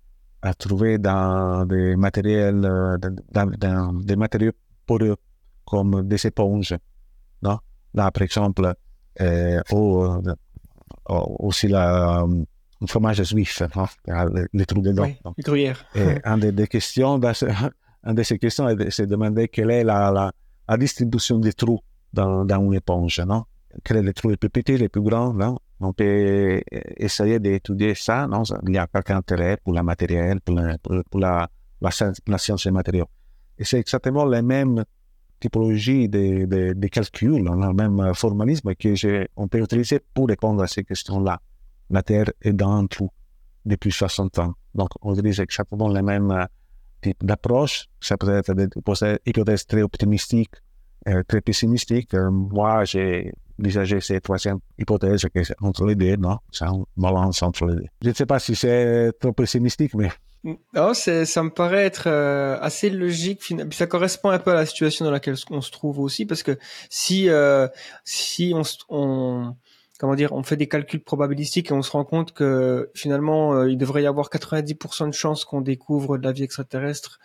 [0.43, 2.97] a trouvé dans des matériels, euh,
[3.33, 4.53] dans, des matériaux
[4.87, 5.17] poreux
[5.67, 6.75] comme des éponges.
[7.43, 7.59] Non?
[7.95, 8.73] Là, par exemple,
[9.21, 10.35] euh, au, euh,
[11.09, 12.27] aussi la, euh,
[12.81, 13.87] le fromage suisse, hein,
[14.35, 15.03] les, les trous dedans.
[15.05, 15.85] Oui, Donc, le gruyère.
[15.95, 17.47] et une des, des questions, dans ce-
[18.05, 20.33] une de ces questions, est de se demander quelle est la, la,
[20.69, 21.81] la distribution des trous
[22.13, 23.45] dans, dans une éponge, non?
[23.85, 25.59] Quel est le trou les plus petits, les plus grands, non?
[25.80, 26.61] On peut
[26.96, 28.42] essayer d'étudier ça, non?
[28.66, 29.83] Il y a quelques intérêt pour la
[30.44, 31.48] pour la, pour, la,
[31.80, 33.09] la, science, la science des matériaux.
[33.59, 34.85] Et c'est exactement la même
[35.40, 40.62] typologie de, de, de calcul, le même formalisme que je, on peut utiliser pour répondre
[40.62, 41.40] à ces questions-là.
[41.88, 43.11] La Terre est dans un trou
[43.64, 44.54] depuis 60 ans.
[44.74, 46.44] Donc, on utilise exactement le même euh,
[47.02, 47.87] type d'approche.
[48.00, 50.54] Ça peut être des hypothèses- très optimistiques,
[51.09, 52.14] euh, très pessimistiques.
[52.14, 55.27] Euh, moi, j'ai envisagé cette troisième hypothèse
[55.61, 56.38] entre les deux, non?
[56.51, 57.87] C'est un balance entre les deux.
[58.03, 60.11] Je ne sais pas si c'est trop pessimistique, mais
[60.75, 63.53] Non, ça me paraît être euh, assez logique.
[63.73, 66.59] ça correspond un peu à la situation dans laquelle on se trouve aussi, parce que
[66.88, 67.68] si euh,
[68.05, 68.55] si
[68.88, 69.55] on
[70.01, 73.70] comment dire, on fait des calculs probabilistiques et on se rend compte que finalement euh,
[73.70, 77.20] il devrait y avoir 90% de chances qu'on découvre de la vie extraterrestre.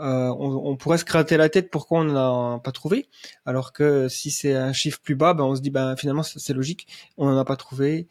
[0.00, 3.08] Euh, on, on pourrait se gratter la tête pourquoi on n'en a pas trouvé,
[3.46, 6.54] alors que si c'est un chiffre plus bas, ben on se dit ben finalement c'est
[6.54, 8.08] logique, on n'en a pas trouvé.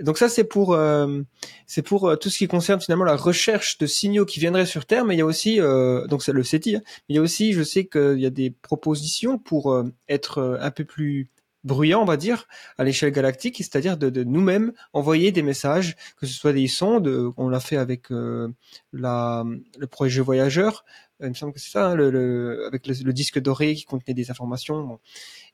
[0.00, 1.22] Donc ça c'est pour euh,
[1.66, 4.86] c'est pour euh, tout ce qui concerne finalement la recherche de signaux qui viendraient sur
[4.86, 7.22] Terre, mais il y a aussi, euh, donc c'est le SETI, hein, il y a
[7.22, 11.28] aussi, je sais qu'il y a des propositions pour euh, être euh, un peu plus
[11.64, 12.46] bruyant, on va dire,
[12.78, 17.32] à l'échelle galactique, c'est-à-dire de, de nous-mêmes envoyer des messages, que ce soit des sondes,
[17.36, 18.48] on l'a fait avec euh,
[18.92, 19.44] la,
[19.76, 20.84] le projet Voyageur,
[21.22, 24.14] il me semble que c'est ça, hein, le, le- avec le, disque doré qui contenait
[24.14, 24.82] des informations.
[24.82, 24.98] bon.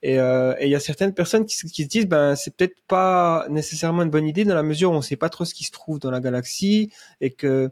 [0.03, 2.77] Et euh, et il y a certaines personnes qui, qui se disent, ben c'est peut-être
[2.89, 5.65] pas nécessairement une bonne idée dans la mesure où on sait pas trop ce qui
[5.65, 7.71] se trouve dans la galaxie et que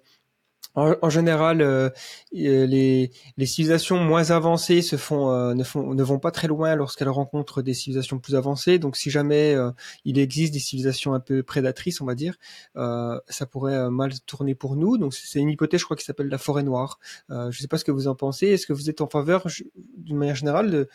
[0.75, 1.91] en, en général, euh,
[2.35, 6.49] euh, les, les civilisations moins avancées se font, euh, ne, font, ne vont pas très
[6.49, 8.79] loin lorsqu'elles rencontrent des civilisations plus avancées.
[8.79, 9.71] Donc, si jamais euh,
[10.05, 12.37] il existe des civilisations un peu prédatrices, on va dire,
[12.77, 14.99] euh, ça pourrait euh, mal tourner pour nous.
[14.99, 16.99] Donc, c'est une hypothèse, je crois, qui s'appelle la forêt noire.
[17.29, 18.47] Je ne sais pas ce que vous en pensez.
[18.49, 19.47] Est-ce que vous êtes en faveur,
[19.97, 20.89] d'une manière générale, de,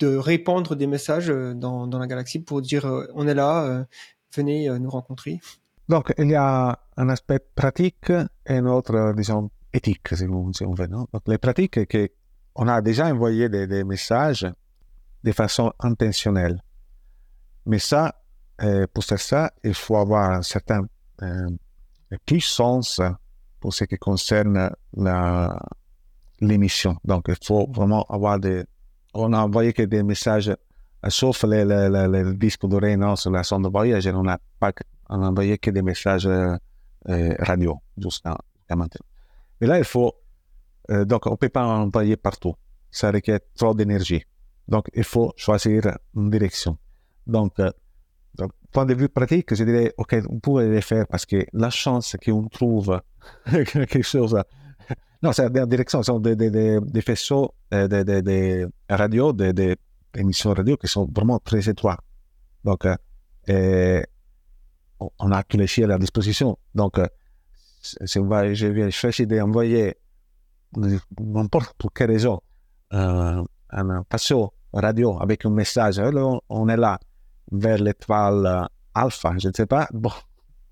[0.00, 3.86] de répandre des messages dans, dans la galaxie pour dire on est là,
[4.34, 5.40] venez nous rencontrer?
[5.88, 10.86] Donc, il y a un aspect pratique et un autre, disons, éthique, si veut.
[10.86, 11.06] Non?
[11.12, 12.08] Donc, les pratiques, c'est que
[12.54, 14.46] on a déjà envoyé des, messages
[15.24, 16.62] de façon intentionnelle.
[17.64, 18.14] Mais ça,
[18.60, 20.86] euh, pour faire ça, il faut avoir une certaine
[21.22, 21.48] euh,
[22.26, 23.00] puissance
[23.58, 24.70] pour ce qui concerne
[26.40, 26.96] l'émission.
[27.04, 28.64] Donc, il faut vraiment avoir des...
[29.14, 30.56] On a envoyé que des messages, euh,
[31.08, 34.72] sauf les, les, les, disques non, sur la sonde Voyager, on n'a pas
[35.12, 36.28] on n'a envoyé que des messages
[37.06, 38.36] radio jusqu'à
[38.70, 39.06] maintenant.
[39.60, 40.12] Mais là, il faut.
[40.90, 42.54] euh, donc, on ne peut pas en envoyer partout.
[42.90, 44.24] Ça requiert trop d'énergie.
[44.66, 46.76] Donc, il faut choisir une direction.
[47.26, 47.70] Donc, euh,
[48.34, 51.70] donc, point de vue pratique, je dirais, OK, on pourrait le faire parce que la
[51.70, 53.00] chance qu'on trouve
[53.72, 54.36] quelque chose.
[55.22, 59.32] Non, c'est la direction, ce sont des, des, des, des faisceaux, euh, des, des, radios,
[59.32, 59.76] des,
[60.16, 62.00] émissions radio qui sont vraiment très étroites.
[62.64, 62.84] Donc,
[63.48, 64.02] euh,
[65.18, 66.58] on- a tous les chiens à disposition.
[66.74, 67.06] Donc, euh,
[67.82, 69.96] si on va, je vais chercher d'envoyer,
[71.18, 72.40] n'importe pour quelle raison,
[72.92, 76.98] euh, un faisceau radio avec un message, alors on est là,
[77.50, 79.88] vers l'étoile euh, alpha, je ne sais pas.
[79.92, 80.12] Bon,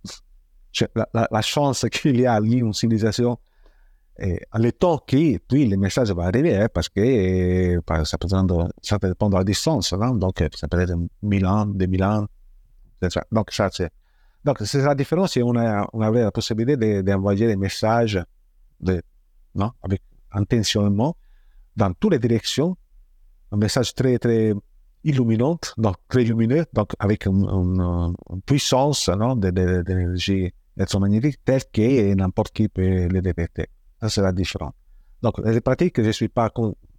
[1.15, 3.39] la, chance qu'il y a lieu une civilisation,
[4.19, 8.71] le temps qui, puis le message va arriver, hein, parce que euh, ça, peut prendre-
[8.83, 10.15] ça peut dépendre de la distance, non?
[10.15, 12.27] donc euh, ça peut être 1000 ans, 2000 ans,
[13.03, 13.25] etc.
[13.33, 13.91] Donc, ça, c'est
[14.45, 18.23] donc, c'est la différence si on, a, on avait la possibilité de- d'envoyer des messages
[18.81, 19.03] de,
[19.55, 21.17] non, avec intentionnellement
[21.77, 22.77] dans toutes les directions,
[23.53, 24.53] un message très, très
[25.05, 28.15] illuminant, donc très lumineux, donc avec une,
[28.47, 33.67] puissance non, de- de- d'énergie électromagnétique telle que n'importe qui peut le détecter.
[34.01, 34.73] Ça, c'est la différence.
[35.23, 36.51] Donc, les pratiques, je suis pas,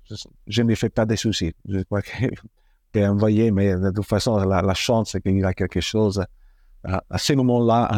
[0.10, 0.16] je-
[0.48, 1.54] je ne me fais pas de soucis.
[1.68, 2.12] Je crois que
[2.92, 6.24] peut envoyer, mais de toute façon, la, la chance qu'il y a quelque chose
[6.84, 7.90] à, à ce moment-là,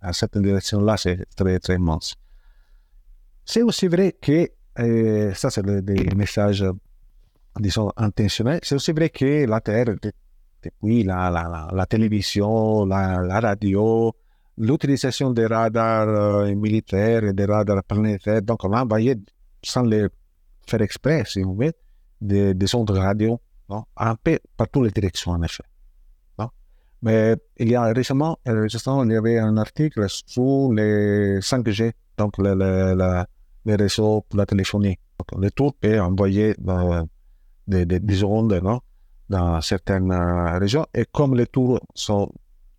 [0.00, 2.14] à cette direction-là, c'est très, très immense.
[3.44, 6.64] C'est aussi vrai que, euh, ça c'est des messages,
[7.58, 10.12] disons, intentionnels, c'est aussi vrai que la Terre, de-
[10.62, 11.30] depuis la,
[11.72, 14.12] la, télévision, la, radio,
[14.58, 19.16] l'utilisation des radars euh, militaires et des radars planétaires, donc on a envoyé,
[19.64, 20.06] sans les
[20.66, 21.72] faire exprès, si vous voulez,
[22.20, 23.40] des, des ondes radio,
[23.96, 25.64] un peu par toutes les directions, en effet.
[27.02, 31.92] Mais il y a récemment, euh, justement, il y avait un article sur les 5G,
[32.18, 33.26] donc le, le, la-
[33.64, 34.96] les réseaux pour la téléphonie.
[35.18, 37.06] Donc, le tout est envoyé dans,
[37.66, 38.80] des, des, des ondes non?
[39.28, 40.86] dans certaines euh, régions.
[40.94, 42.30] Et comme les tours sont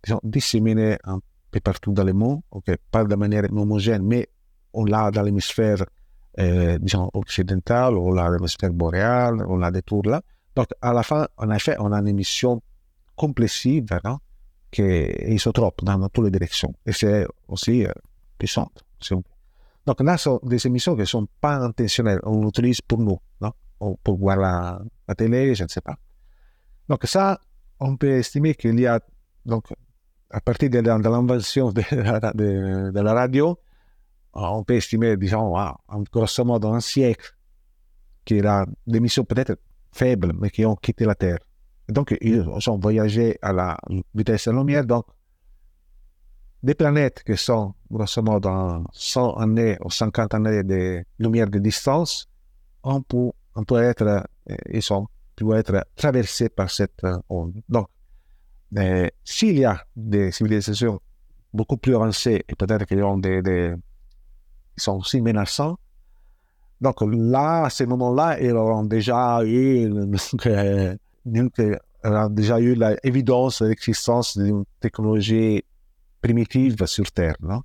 [0.04, 1.20] disons, disséminés un
[1.50, 4.28] peu partout dans le monde, ok, pas de manière homogène, mais
[4.72, 5.84] on l'a dans l'hémisphère
[6.40, 6.78] euh,
[7.14, 10.22] occidental, on l'a dans l'hémisphère boréal, on a des tours là.
[10.56, 12.60] Donc, à la fin, en effet, on a une émission
[13.16, 14.18] compléssive non?
[14.70, 16.74] qui est isotrope dans, dans toutes les directions.
[16.86, 17.92] Et c'est aussi euh,
[18.38, 18.84] puissante.
[19.00, 19.22] si on.
[19.86, 22.20] Donc là, ce sont des émissions qui ne sont pas intentionnelles.
[22.22, 23.18] On l'utilise pour nous,
[24.04, 25.96] pour voir la, la télé, je ne sais pas.
[26.88, 27.40] Donc ça,
[27.80, 29.00] on peut estimer qu'il y a,
[29.44, 29.72] donc,
[30.30, 33.58] à partir de, de l'invention de, de- de la radio,
[34.34, 35.52] on peut estimer, disons,
[36.12, 37.30] grosso modo un siècle,
[38.24, 39.56] qu'il y a des missions peut-être
[39.92, 41.38] faibles, mais qui ont quitté la Terre.
[41.88, 43.76] Donc, ils ont voyagé à la
[44.14, 44.84] vitesse de la lumière.
[44.84, 45.06] Donc,
[46.62, 51.58] des planètes qui sont, grosso modo, en 100 années ou 50 années de lumière de
[51.58, 52.28] distance,
[52.84, 54.20] on peut, on peut être, euh,
[54.70, 57.60] ils sont, peuvent être traversés par cette euh, onde.
[57.68, 57.88] Donc,
[58.78, 61.00] euh, s'il y a des civilisations
[61.52, 63.74] beaucoup plus avancées et peut-être qu'ils ont des, des,
[64.76, 65.76] ils sont aussi menaçants,
[66.80, 69.88] donc là, à ce moment-là, ils auront déjà eu,
[71.24, 75.62] donc, euh, auront déjà eu l'évidence de l'existence d'une technologie
[76.20, 77.62] primitive sur Terre, non?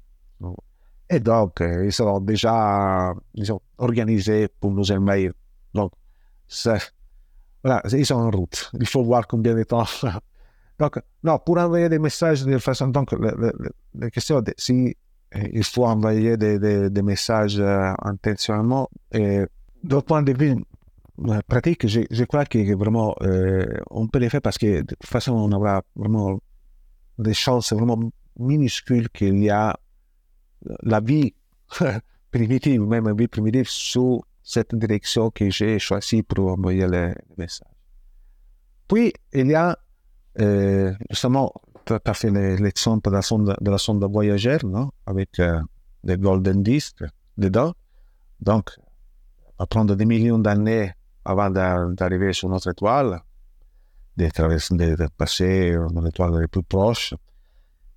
[1.09, 5.31] Et donc, euh, ils seront déjà, disons, organisés pour nous envahir.
[5.73, 5.91] Donc,
[7.63, 8.69] voilà, ils sont en route.
[8.79, 9.85] Il faut voir combien de temps.
[10.79, 14.95] donc, non, pour envoyer des messages de façon, donc, le- le- la question de si
[15.35, 17.59] euh, il faut envoyer des, des, des messages
[18.01, 19.41] intentionnellement, et
[19.83, 20.55] d'un point de vue
[21.47, 25.05] pratique, je, je crois que vraiment, euh, on peut les faire parce que de toute
[25.05, 26.39] façon, on aura vraiment
[27.17, 27.99] des chances vraiment
[28.39, 29.77] minuscules qu'il y a
[30.83, 31.33] la vie
[32.31, 37.67] primitive, même la vie primitive, sous cette direction que j'ai choisie pour envoyer les messages.
[38.87, 39.77] Puis, il y a
[40.39, 41.51] euh, justement,
[41.85, 44.91] tu as fait l'exemple de la sonde, de la sonde Voyager, non?
[45.05, 45.59] avec euh,
[46.05, 47.03] golden discs
[47.37, 47.73] dedans.
[48.39, 48.69] Donc,
[49.57, 50.91] va prendre des millions d'années
[51.27, 53.19] avant d'a- d'arriver sur notre étoile,
[54.17, 57.13] de, traverser, de, de passer dans l'étoile la plus proche.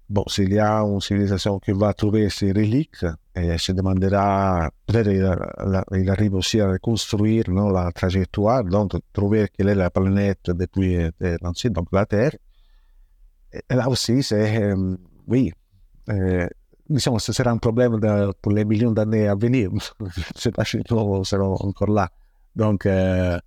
[0.08, 3.04] Bon, s'il y a une civilisation qui va trouver ces reliques,
[3.36, 9.46] et elle se demandera, peut-être il, arrive aussi à reconstruire non, la trajectoire, donc trouver
[9.56, 12.34] quelle est la planète depuis euh, l'ancienne, donc la Terre.
[13.52, 14.96] Et là aussi, c'est, euh,
[15.28, 15.52] oui,
[16.08, 16.48] euh,
[16.88, 19.70] disons, ce sera un problème de- pour les millions d'années à venir.
[20.00, 22.10] je ne sais pas si nous serons encore là.
[22.56, 23.38] Donc, euh,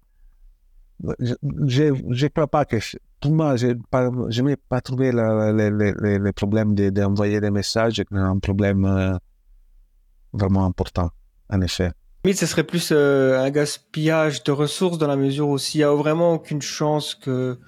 [1.19, 2.77] je ne crois pas que.
[3.19, 9.17] Pour moi, je n'ai pas trouvé le, problème de- d'envoyer des messages un problème euh,
[10.33, 11.09] vraiment important,
[11.49, 11.91] en effet.
[12.25, 15.83] Limite, ce serait plus euh, un gaspillage de ressources dans la mesure où s'il y
[15.83, 17.59] a vraiment aucune chance que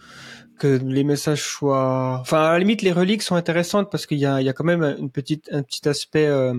[0.58, 2.20] que les messages soient.
[2.22, 4.64] Enfin, à la limite, les reliques sont intéressantes parce qu'il y a y a quand
[4.64, 6.28] même une petite un petit aspect.
[6.28, 6.54] euh,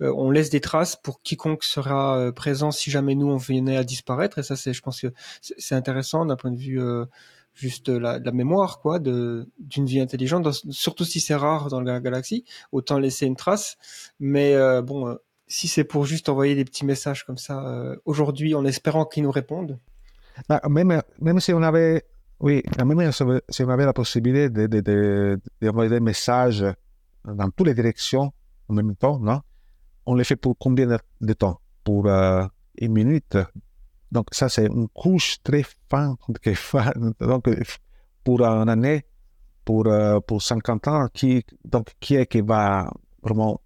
[0.00, 3.84] on laisse des traces pour quiconque sera euh, présent si jamais nous on venait à
[3.84, 5.08] disparaître et ça c'est je pense que
[5.40, 7.06] c'est intéressant d'un point de vue euh,
[7.54, 12.00] juste la, la mémoire quoi de d'une vie intelligente surtout si c'est rare dans la
[12.00, 13.78] galaxie autant laisser une trace
[14.20, 15.14] mais euh, bon euh,
[15.48, 19.22] si c'est pour juste envoyer des petits messages comme ça euh, aujourd'hui en espérant qu'ils
[19.22, 19.78] nous répondent.
[20.48, 22.04] Ah, Même, même si on avait,
[22.40, 26.64] oui, même si on avait la possibilité de, de, de, d'envoyer des messages
[27.24, 28.32] dans toutes les directions
[28.68, 29.40] en même temps, non?
[30.06, 30.86] On les fait pour combien
[31.20, 31.60] de, temps?
[31.84, 32.44] Pour euh,
[32.78, 33.36] une minute?
[34.12, 36.14] Donc, ça, c'est une couche très fine.
[37.20, 37.48] Donc,
[38.24, 39.04] pour une année,
[39.64, 42.90] pour, euh, pour 50 ans, qui, donc, qui est qui va
[43.22, 43.60] vraiment,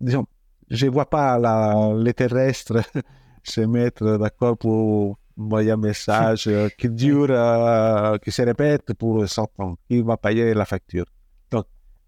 [0.00, 0.26] disons,
[0.70, 2.82] je vois pas la, les terrestres
[3.44, 9.28] se mettre d'accord pour envoyer un message euh, qui dure, euh, qui se répète pour
[9.28, 9.76] 100 ans.
[9.88, 11.06] Qui va payer la facture?
[11.50, 11.66] Donc,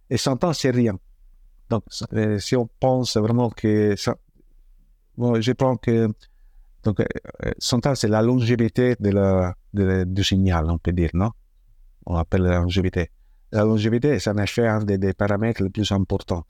[0.09, 0.99] et 100 ans, c'est rien.
[1.71, 3.95] Donc, euh, si on pense vraiment que
[5.17, 6.09] bon, je prends que
[6.87, 7.05] donc, euh,
[7.59, 9.55] 100 ans, c'est la longévité de la,
[10.05, 11.31] du signal, on peut dire, non?
[12.07, 13.11] On appelle la longévité.
[13.51, 16.45] La longévité, c'est en effet un des, paramètres les plus importants.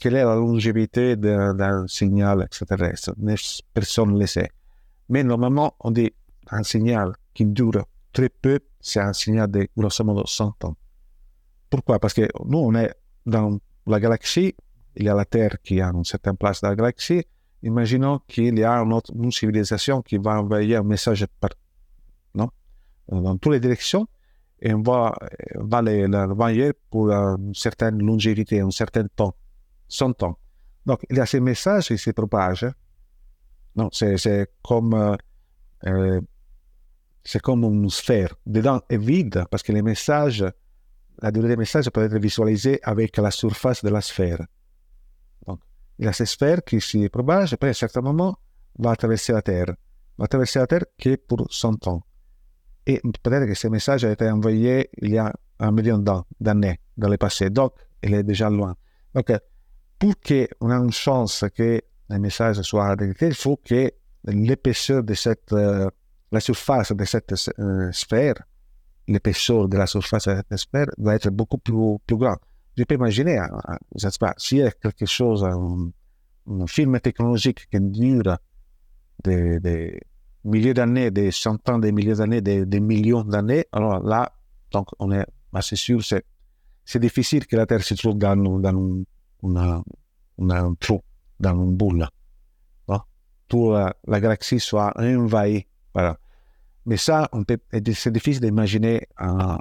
[0.00, 3.34] Quelle est la longévité d'un signal extraterrestre Ne-
[3.74, 4.48] Personne ne le sait.
[5.10, 6.10] Mais normalement, on dit
[6.50, 7.84] un signal qui dure
[8.14, 10.76] très peu, c'est un signal de grosso modo 100 ans.
[11.68, 11.98] Pourquoi?
[11.98, 12.94] Parce que nous, on est
[13.26, 14.54] dans la galaxie,
[14.96, 17.24] il y a la Terre qui a une certaine place dans la galaxie.
[17.62, 21.26] Imaginons qu'il y a une, autre, civilisation qui va envoyer un message
[22.34, 22.50] non
[23.08, 24.06] dans toutes les directions
[24.60, 25.14] et on va,
[25.54, 29.34] va l'envoyer pour une certaine longévité, un certain temps,
[29.88, 30.38] 100 ans.
[30.86, 32.70] Donc, il y a ces messages qui se propagent.
[33.74, 35.16] Non, c'est c'est comme euh,
[35.86, 36.20] euh,
[37.24, 38.34] c'est comme une sphère.
[38.46, 40.44] Dedans est vide parce que les messages,
[41.22, 44.44] la durée des messages peut être visualisée avec la surface de la sphère.
[45.46, 45.60] Donc,
[45.98, 48.36] il y a cette sphère qui s'y propage et puis à un certain moment
[48.78, 49.74] va traverser la Terre.
[50.18, 52.02] Va traverser la Terre qui est pour 100 ans.
[52.86, 55.98] Et peut-être que ce message a été envoyé il y a un million
[56.40, 57.50] d'années dans le passé.
[57.50, 58.76] Donc, il est déjà loin.
[59.14, 59.32] Donc,
[59.98, 63.90] pour qu'on ait une chance que le message soit détecté, il faut que
[64.24, 65.88] l'épaisseur de cette, euh,
[66.30, 68.34] la surface de cette euh, sphère,
[69.08, 72.38] l'épaisseur de la surface de cette sphère va être beaucoup plus, plus grande.
[72.76, 73.40] Je peux imaginer,
[73.94, 75.90] je sais pas, s'il y a quelque chose, un,
[76.66, 78.36] film technologique qui dure
[79.24, 80.00] des,
[80.44, 84.30] milliers d'années, des centaines de milliers d'années, des, millions d'années, alors là,
[84.70, 86.24] donc on est assez sûr, c'est,
[86.84, 88.36] c'est difficile que la Terre se trouve dans,
[90.50, 91.00] un trou,
[91.40, 92.06] dans une boule.
[92.88, 93.00] Non?
[93.48, 95.66] Toute la, la galaxie soit envahie.
[95.94, 96.18] Voilà.
[96.86, 97.28] Mais ça,
[97.94, 99.58] c'est difficile d'imaginer un,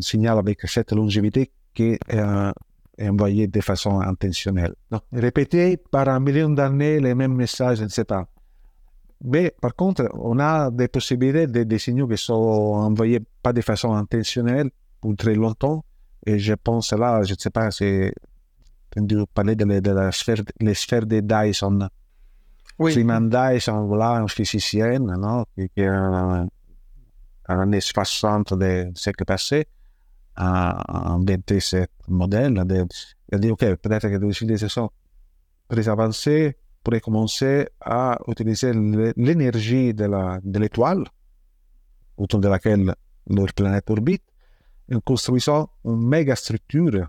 [0.00, 2.52] signal avec cette longévité qui est, euh,
[3.00, 4.74] envoyé de façon intentionnelle.
[4.90, 8.26] Donc, répéter par un million d'années les mêmes messages, je ne sais pas.
[9.24, 13.60] Mais par contre, on a des possibilités de, des signaux qui sont envoyés pas de
[13.60, 15.84] façon intentionnelle pour très longtemps.
[16.26, 18.12] Et je pense là, je ne sais pas, c'est
[18.96, 21.88] entendu parler de, la sphère, les sphères de Dyson.
[22.82, 22.92] Oui.
[22.92, 26.48] Freeman Dyson, voilà, un physicien, non, qui, qui un
[27.46, 29.66] années 60 du siècle passé,
[30.36, 32.52] a inventé ce modèle.
[32.52, 34.90] Il a dit, OK, peut-être que des civilisations
[35.68, 38.72] très avancées pourraient commencer à utiliser
[39.16, 41.04] l'énergie de l'étoile
[42.16, 42.94] autour de laquelle
[43.28, 44.24] leur planète orbite
[44.92, 47.08] en construisant une méga structure,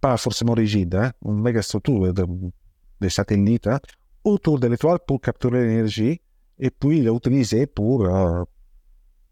[0.00, 2.24] pas forcément rigide, hein, une méga structure de,
[3.00, 3.78] de satellites hein,
[4.28, 6.20] autour de l'étoile pour capturer l'énergie
[6.58, 8.42] et puis l'utiliser pour, euh,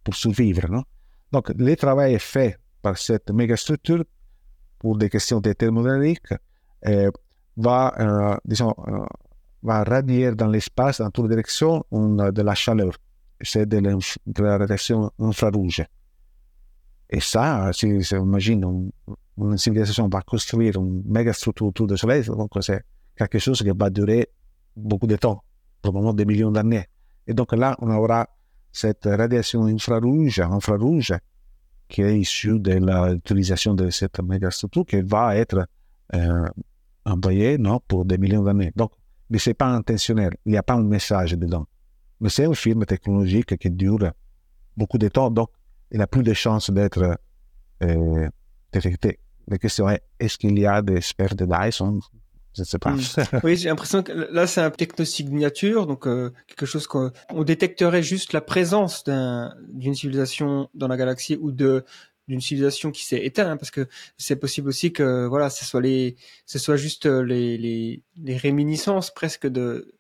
[0.05, 0.85] pour survivre.
[1.33, 4.05] Donc, le travail est fait par cette méga structure
[4.79, 6.29] pour des questions de thermodynamique
[6.87, 7.11] euh,
[7.57, 8.75] va, euh, disons,
[9.63, 12.93] va radier dans l'espace, dans toutes les directions, une, de la chaleur.
[13.41, 13.79] C'est de,
[14.43, 15.85] la radiation infrarouge.
[17.11, 18.91] Et ça, si, si on imagine
[19.39, 22.25] une, civilisation va construire une méga structure autour du Soleil,
[22.61, 22.85] c'est
[23.17, 24.29] quelque chose qui va durer
[24.77, 25.43] beaucoup de temps,
[25.83, 26.87] probablement des millions d'années.
[27.27, 28.29] Et donc là, on aura
[28.73, 31.15] cette radiation infrarouge, infrarouge
[31.89, 32.73] qui est issue de
[33.13, 35.67] l'utilisation de cette méga structure qui va être
[36.15, 36.49] euh,
[37.05, 38.73] envoyée non, pour des millions d'années.
[38.77, 38.93] Donc,
[39.31, 41.67] mais ce n'est pas intentionnel, il n'y a pas un message dedans.
[42.21, 44.11] Mais c'est un film technologique qui dure
[44.77, 45.51] beaucoup de temps, donc
[45.91, 47.19] il n'a plus de chances d'être
[47.83, 48.29] euh,
[48.73, 49.21] détecté.
[49.49, 52.01] La question est, est-ce qu'il y a des sphères de Dyson
[52.59, 53.39] Mmh.
[53.45, 58.03] oui, j'ai l'impression que là, c'est un technosignature, donc euh, quelque chose qu'on on détecterait
[58.03, 61.85] juste la présence d'une un, civilisation dans la galaxie ou de
[62.29, 63.87] d'une civilisation qui s'est éteinte, hein, parce que
[64.17, 69.15] c'est possible aussi que voilà, ce soit les, ce soit juste les, les, les réminiscences
[69.15, 69.97] presque de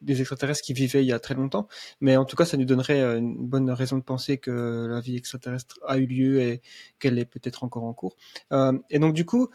[0.00, 1.68] des extraterrestres qui vivaient il y a très longtemps.
[2.00, 5.16] Mais en tout cas, ça nous donnerait une bonne raison de penser que la vie
[5.16, 6.62] extraterrestre a eu lieu et
[6.98, 8.16] qu'elle est peut-être encore en cours.
[8.52, 9.48] Euh, et donc, du coup,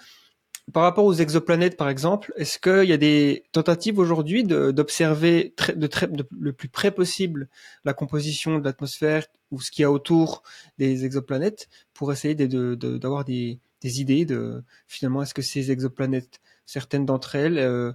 [0.72, 6.54] par rapport aux exoplanètes, par exemple, est-ce qu'il y a des tentatives aujourd'hui d'observer le
[6.54, 7.50] plus près possible
[7.84, 10.42] la composition de l'atmosphère ou ce qu'il y a autour
[10.78, 17.36] des exoplanètes pour essayer d'avoir des, idées de finalement est-ce que ces exoplanètes, certaines d'entre
[17.36, 17.92] elles, euh,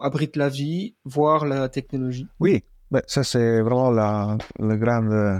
[0.00, 2.28] abritent la vie, voire la technologie?
[2.38, 2.62] Oui,
[2.92, 5.38] ben, ça c'est vraiment le grand euh,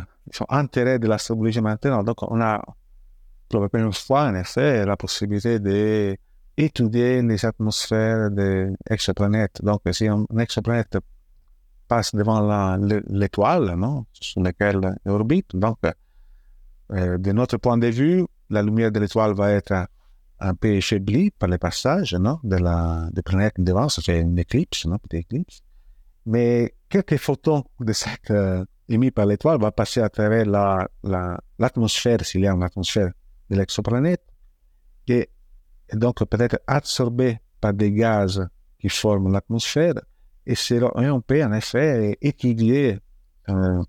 [0.49, 2.03] intérêt de l'astrologie maintenant.
[2.03, 2.63] Donc on a
[3.53, 9.61] la première fois, en effet, la possibilité d'étudier les atmosphères des exoplanètes.
[9.63, 10.99] Donc, si une exoplanète
[11.87, 12.77] passe devant
[13.09, 13.75] l'étoile,
[14.13, 15.79] sur laquelle elle orbite, donc,
[16.91, 19.89] de notre point de vue, la lumière de l'étoile va être
[20.41, 24.87] un peu échablie par le passage non, de la planète devant, ça fait une éclipse,
[24.87, 25.63] non, petite éclipse.
[26.27, 32.25] Mais quelques photons de cette euh, émis par l'étoile vont passer à travers l'atmosphère, la,
[32.25, 33.11] s'il y a une atmosphère
[33.51, 34.25] de l'exoplanète,
[35.07, 35.31] qui est
[35.93, 38.47] donc peut-être absorbé par des gaz
[38.79, 39.95] qui forment l'atmosphère,
[40.47, 42.99] et, et on peut en effet étudier
[43.49, 43.83] euh,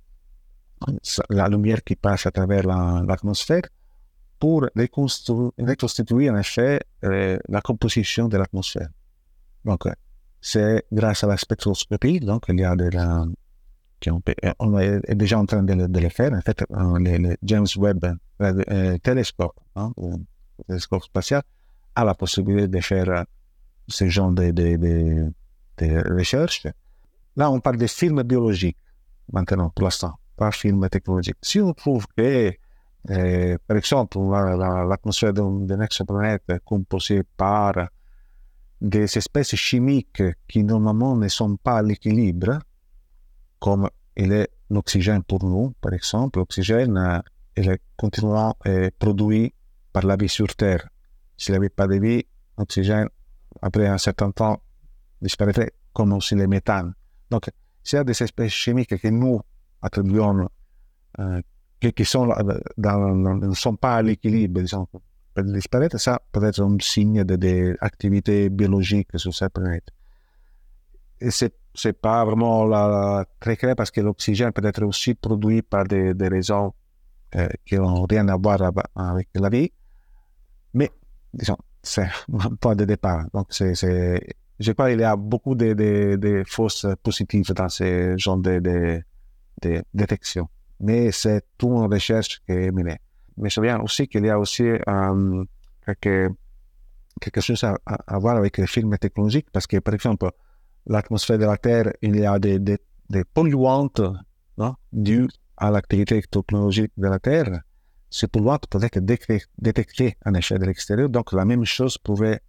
[1.29, 3.63] la lumière qui passe à travers l'atmosphère
[4.39, 8.89] pour reconstituer en effet euh, la composition de l'atmosphère.
[9.65, 9.83] Donc,
[10.41, 13.25] c'est grâce à la spectroscopie, donc il y a de la,
[14.59, 16.33] on, est déjà en train de, le faire.
[16.33, 18.05] En fait, le, James Webb
[18.41, 20.17] euh, télescope, hein, le
[20.67, 21.43] télescope spatial,
[21.95, 23.25] a la possibilité de faire
[23.87, 26.67] ce genre de, de, recherche.
[27.35, 28.77] Là, on parle de films biologiques
[29.31, 30.15] maintenant, pour l'instant.
[30.35, 31.37] par film technologique.
[31.41, 32.53] Si on trouve que,
[33.09, 37.73] euh, par exemple, l'atmosphère d'une exoplanète est composée par
[38.79, 42.59] des espèces chimiques qui normalement ne sont pas à l'équilibre,
[43.59, 47.19] comme il est l'oxygène pour nous, par exemple, l'oxygène, euh,
[47.57, 49.53] il est continuellement euh, produit
[49.91, 50.87] par la vie sur Terre.
[51.37, 52.25] S'il n'y avait pas de vie,
[52.57, 53.07] l'oxygène,
[53.61, 54.61] après un certain temps,
[55.21, 56.93] disparaîtrait, comme aussi le méthane.
[57.29, 57.49] Donc,
[57.83, 59.41] s'il y a des espèces chimiques que nous
[59.81, 60.49] attribuons,
[61.19, 61.41] euh,
[61.79, 62.27] qui, sont
[62.77, 64.87] dans, ne sont pas à l'équilibre, disons,
[65.33, 69.89] peut disparaître, ça peut être un signe d'activité biologique sur cette planète.
[71.21, 75.61] Et c'est c'est pas vraiment la, très clair parce que l'oxygène peut être aussi produit
[75.61, 76.73] par des, des raisons
[77.35, 78.59] euh, qui n'ont rien à voir
[78.95, 79.71] avec la vie.
[80.73, 80.91] Mais,
[81.33, 83.25] disons, c'est un point de départ.
[83.33, 87.69] Donc, c'est, c'est, je crois qu'il y a beaucoup de, de, de fausses positives dans
[87.69, 90.49] ce genre de, de, détection.
[90.79, 92.97] Mais c'est tout une recherche qui est menée.
[93.37, 95.43] Mais je souviens aussi qu'il y a aussi euh,
[95.85, 96.29] quelque,
[97.21, 100.29] quelque chose à, voir avec les films technologiques parce que, par exemple,
[100.89, 102.79] l'atmosphère de la Terre, il y a des, des,
[103.09, 104.01] des polluantes
[104.57, 107.61] non, dues à l'activité technologique de la Terre.
[108.09, 109.05] Ces polluantes pouvaient être
[109.57, 111.09] détectées en effet de l'extérieur.
[111.09, 112.39] Donc, la même chose pouvait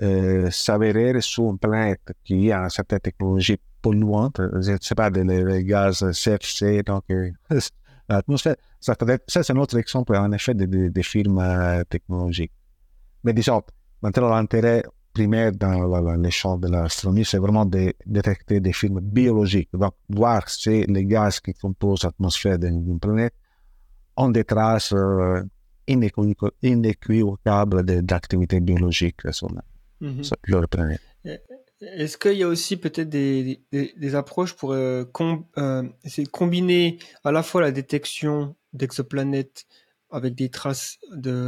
[0.00, 5.10] euh, s'avérer sur une planète qui a une certaine technologie polluante, je ne sais pas,
[5.10, 7.30] des, gaz CFC, donc euh,
[8.08, 8.56] l'atmosphère.
[8.80, 8.94] Ça,
[9.26, 12.52] c'est un autre exemple, en effet, des de, de films euh, technologiques.
[13.24, 13.62] Mais disons,
[14.02, 14.84] maintenant, l'intérêt
[15.18, 19.70] primaire dans les champs de l'astronomie, c'est vraiment de détecter des films biologiques.
[19.82, 23.34] Donc, voir si les gaz qui composent l'atmosphère d'une planète
[24.16, 25.42] ont des traces euh,
[25.88, 27.78] inéquivocables
[28.10, 30.34] d'activité biologique sur, mm -hmm.
[30.52, 31.04] leur planète.
[32.02, 33.32] Est-ce qu'il y a aussi peut-être des,
[33.72, 35.30] des, des, approches pour euh, com
[35.62, 36.84] euh, essayer de combiner
[37.28, 38.34] à la fois la détection
[38.78, 39.58] d'exoplanètes
[40.18, 40.88] avec des traces
[41.26, 41.38] de,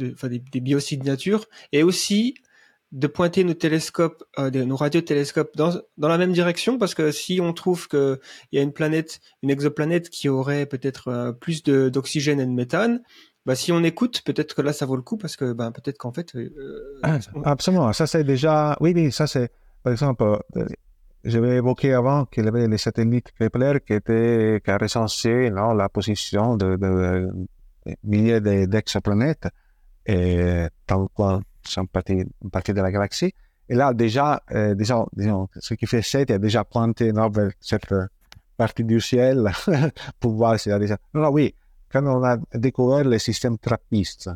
[0.00, 1.44] de des, des biosignatures
[1.76, 2.20] et aussi
[2.92, 7.40] de pointer nos télescopes, euh, nos radiotélescopes dans, dans la même direction parce que si
[7.40, 8.18] on trouve qu'il
[8.52, 13.02] y a une planète, une exoplanète qui aurait peut-être euh, plus d'oxygène et de méthane,
[13.44, 15.98] bah, si on écoute, peut-être que là ça vaut le coup parce que bah, peut-être
[15.98, 16.34] qu'en fait.
[16.34, 18.76] Euh, ah, absolument, ça c'est déjà.
[18.80, 19.52] Oui, oui, ça c'est.
[19.84, 20.66] Par exemple, euh,
[21.22, 25.74] j'avais évoqué avant qu'il y avait les satellites Kepler qui étaient qui a recensé non,
[25.74, 27.30] la position de, de,
[27.86, 29.48] de milliers d'exoplanètes
[30.06, 31.08] et tant
[31.72, 33.32] sont partie, une partie de la galaxie.
[33.68, 37.50] Et là, déjà, euh, disons, disons, ce qui fait 7 est déjà pointé non, vers
[37.60, 37.92] cette
[38.56, 39.50] partie du ciel
[40.20, 40.96] pour voir s'il a déjà.
[41.14, 41.54] Non, non, oui,
[41.90, 44.30] quand on a découvert le système trappiste.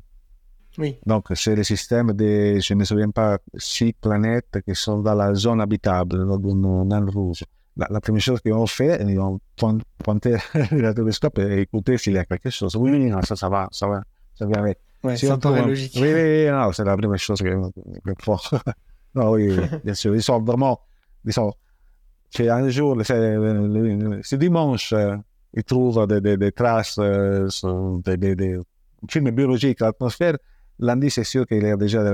[0.78, 0.98] Oui.
[1.04, 5.14] Donc, c'est le système de, je ne me souviens pas, six planètes qui sont dans
[5.14, 7.44] la zone habitable, dans, le rouge.
[7.76, 9.40] La, la, première chose qu'ils ont fait, ils ont
[9.98, 12.76] pointé le télescope et écouté s'il y a quelque chose.
[12.76, 14.02] Oui, non, ça, ça va, ça va,
[14.34, 14.78] ça vient avec.
[15.02, 15.92] Ouais, si ça on paraît trouve- logique.
[15.96, 18.50] Oui, oui, oui, non, c'est la première chose que fort.
[19.14, 20.14] non, oui, oui, bien sûr.
[20.14, 20.80] Ils sont vraiment,
[21.24, 21.52] ils sont,
[22.30, 23.36] c'est un jour, c'est,
[24.36, 25.16] dimanche, euh,
[25.54, 28.58] ils trouvent des, des, des traces, euh, sur des, des, des
[29.08, 30.36] films biologiques à l'atmosphère.
[30.78, 32.10] Lundi, c'est sûr qu'il y a déjà des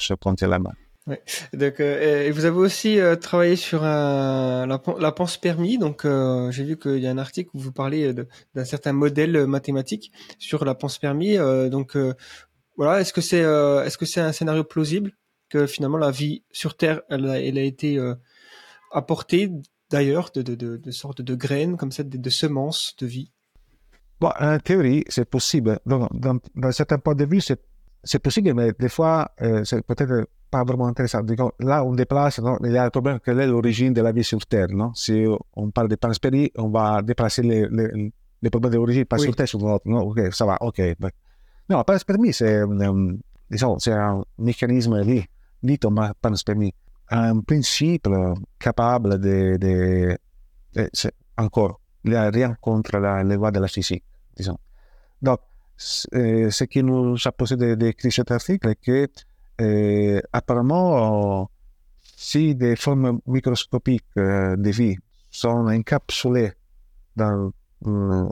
[0.00, 0.72] se pointer la main.
[1.06, 4.66] Donc, euh, et vous avez aussi euh, travaillé sur la,
[4.98, 5.78] la panspermie.
[5.78, 8.12] Donc, euh, j'ai vu qu'il y a un article où vous parlez
[8.54, 11.36] d'un certain modèle mathématique sur la panspermie.
[11.38, 11.96] Euh, donc,
[12.76, 15.12] voilà, est-ce que c'est est-ce que c'est un scénario plausible
[15.48, 18.00] que finalement la vie sur Terre, elle a, été
[18.92, 19.50] apportée
[19.90, 23.30] d'ailleurs de, de, de, de sortes de graines comme ça, de, semences de vie?
[24.20, 25.80] Bon, en théorie, c'est possible.
[25.84, 26.38] Dans
[26.70, 29.32] certains points de vue, c'est, possible, mais des fois,
[29.64, 31.22] c'est peut-être pas vraiment intéressant.
[31.22, 34.12] Donc, là, on déplace, non, il y a le problème quelle est l'origine de la
[34.12, 34.68] vie sur Terre.
[34.70, 34.92] Non?
[34.94, 35.14] Si
[35.56, 39.22] on parle de panspermie, on va déplacer les, les, les problèmes d'origine, pas Oui.
[39.24, 39.86] sur Terre, sur l'autre.
[39.88, 40.78] Non, ok, ça va, ok.
[41.68, 43.16] Non, la panspermie, c'est, euh,
[43.78, 44.94] c'est un mécanisme
[45.84, 46.74] au ma- panspermie.
[47.10, 48.08] Un principe
[48.58, 50.16] capable de, de,
[50.74, 54.04] de- c'est- encore, il n'y a rien contre la, les lois de la physique,
[54.36, 54.58] disons.
[55.20, 55.40] Donc,
[55.76, 59.08] c- euh, ce qui nous a posé de- d'écrire cet article est que,
[59.60, 61.44] euh, apparemment, euh,
[62.02, 64.96] si des formes microscopiques euh, de vie
[65.30, 66.52] sont encapsulées
[67.16, 67.52] dans
[67.84, 68.28] une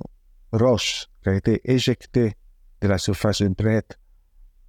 [0.52, 2.34] roche qui a été éjectée
[2.80, 3.98] de la surface d'une planète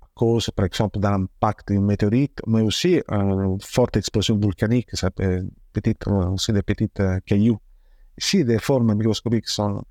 [0.01, 5.11] à cause, par exemple, d'un impact d'une météorite, mais aussi une forte explosion volcanique, ça
[5.11, 7.59] peut petite, aussi des petites euh, cailloux.
[8.17, 9.83] Si des formes microscopiques sont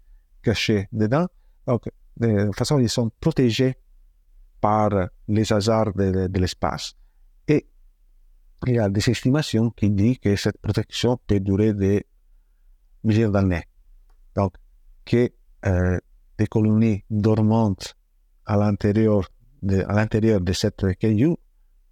[0.42, 1.26] cachées dedans,
[1.66, 3.76] donc, de toute façon, ils sont protégés
[4.61, 4.90] par
[5.28, 6.94] les hasards de, l'espace.
[7.48, 7.66] Et
[8.66, 12.06] il y a des estimations qui disent que cette protection peut durer des
[13.04, 13.64] milliers d'années.
[14.34, 14.54] Donc,
[15.04, 15.30] que
[15.66, 15.98] euh,
[16.38, 17.96] des colonies dormantes
[18.46, 19.28] à l'intérieur
[19.62, 21.36] de, cette caillou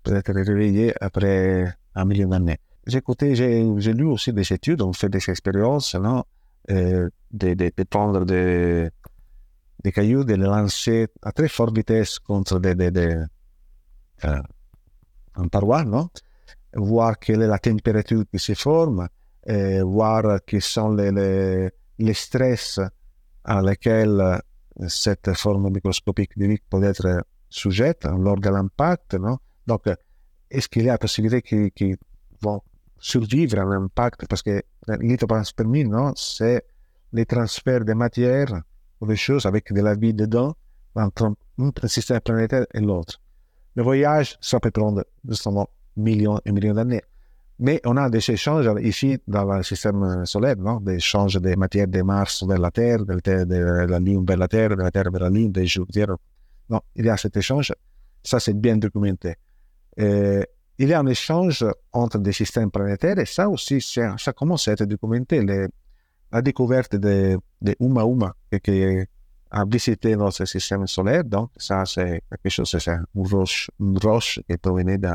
[0.02, 2.58] peut être réveillées après un million d'années.
[2.86, 6.24] J'ai écouté, j'ai lu aussi des études, on fait des expériences, non,
[6.70, 8.88] euh, de, de, de prendre des,
[9.82, 13.24] des cailloux, de les lancer à très vitesse contre des, des, des
[14.24, 14.42] euh,
[15.36, 16.08] un paroi, non?
[16.74, 19.08] Voir quelle est la température qui se forme,
[19.46, 22.80] et voir quels sont les, les, les stress
[23.44, 24.40] à lesquels
[24.88, 29.38] cette forme microscopique de peut être sujette lors de l'impact, non?
[29.66, 29.84] Donc,
[30.50, 31.96] est-ce qu'il y a la possibilité qu'ils, qu'ils
[32.42, 32.60] vont
[32.98, 34.26] survivre à l'impact?
[34.26, 34.42] Parce
[37.12, 38.62] les transferts de matière
[39.06, 40.54] des choses avec de la vie dedans
[40.94, 43.20] entre un système planétaire et l'autre.
[43.74, 47.02] Le voyage, ça peut prendre justement millions et millions d'années.
[47.60, 50.80] Mais on a des échanges ici dans le système solaire, non?
[50.80, 54.24] Des échanges de matière de Mars vers la Terre, de la, Terre, de la Lune
[54.24, 56.08] vers la Terre, de la Terre vers la Lune, des Jupiter.
[56.70, 57.72] Non, il y a cet échange.
[58.22, 59.34] Ça, c'est bien documenté.
[59.96, 60.44] Et
[60.78, 64.72] il y a un échange entre des systèmes planétaires et ça aussi, ça commence à
[64.72, 65.44] être documenté.
[66.32, 69.06] La découverte de, de Uma Uma qui
[69.50, 74.40] a visité notre système solaire, donc ça, c'est quelque chose, c'est une roche, une roche
[74.48, 75.12] qui provenait de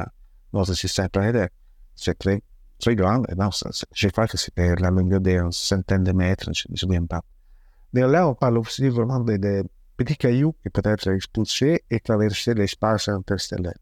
[0.51, 1.49] notre système planétaire
[1.95, 2.41] c'est très,
[2.80, 3.24] très grand.
[3.38, 6.78] Non, ça, je crois que c'était la longueur d'une centaine de mètres, je ne me
[6.78, 7.22] souviens pas.
[7.93, 9.64] Mais là, on parle aussi vraiment de, de
[9.97, 13.78] petits cailloux qui peuvent être expulsés et traverser l'espace interstellaire.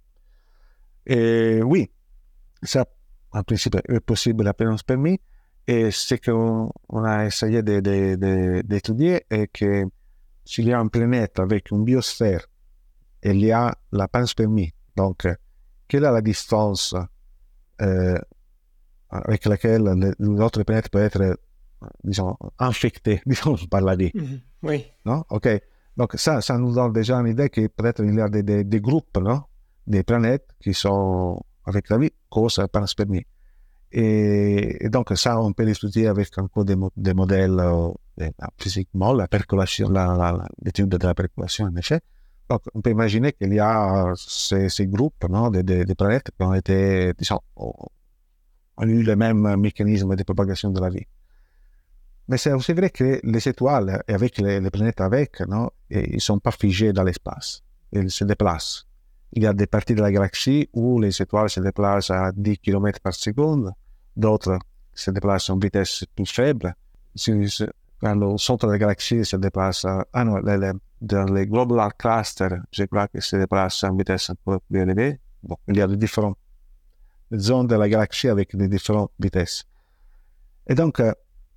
[1.06, 1.90] Et oui,
[2.62, 2.86] ça,
[3.32, 5.20] en principe, est possible à plein permis.
[5.68, 9.86] Et ce qu'on on a essayé d'étudier est que
[10.44, 12.48] s'il y a une planète avec une biosphère,
[13.24, 14.74] il y a la panspermie.
[14.96, 15.28] Donc,
[15.88, 16.96] quelle est la distance
[17.82, 18.18] euh,
[19.10, 21.38] avec laquelle l'autre planète peut être,
[22.04, 24.12] disons, infectée, disons, par la vie.
[24.14, 24.40] Mhm.
[24.64, 24.86] Oui.
[25.06, 25.24] Non?
[25.30, 25.48] OK.
[25.98, 28.64] Donc, ça, ça nous donne déjà une idée que peut-être il y a des, des,
[28.64, 29.44] des, groupes, non?
[29.86, 33.26] Des planètes qui sont avec la vie, cause panspermie.
[33.92, 37.90] Et, donc, ça, on peut l'étudier avec encore des, des modèles euh,
[38.58, 39.90] physiquement, la percolation,
[40.64, 42.00] l'étude de la percolation, en effet.
[42.50, 46.32] Donc, on peut imaginer qu'il y a ces, ces groupes non, de, de, de, planètes
[46.38, 47.90] qui ont été, disons, ont
[48.82, 51.06] eu le même mécanisme de propagation de la vie.
[52.28, 56.16] Mais c'est aussi vrai que les étoiles, et avec les, les planètes avec, non, ils
[56.16, 57.62] ne sont pas figés dans l'espace.
[57.92, 58.86] Ils se déplacent.
[59.34, 62.58] Il y a des parties de la galaxie où les étoiles se déplacent à 10
[62.60, 63.72] km par seconde,
[64.16, 64.60] d'autres
[64.94, 66.76] se déplacent une vitesse plus faible.
[68.02, 72.84] Quand centre de la galaxie se déplace ah non, les, dans les globular clusters, je
[72.86, 75.20] crois que se déplace à une vitesse un peu plus élevée.
[75.44, 76.38] Bon, il y a de différentes
[77.34, 79.64] zones de la galaxie avec de différentes vitesses.
[80.68, 81.14] Et donc, euh,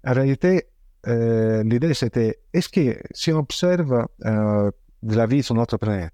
[0.06, 0.68] en réalité,
[1.06, 4.70] euh, l'idée c'était, est-ce que si on observe euh,
[5.02, 6.12] de la vie sur notre planète,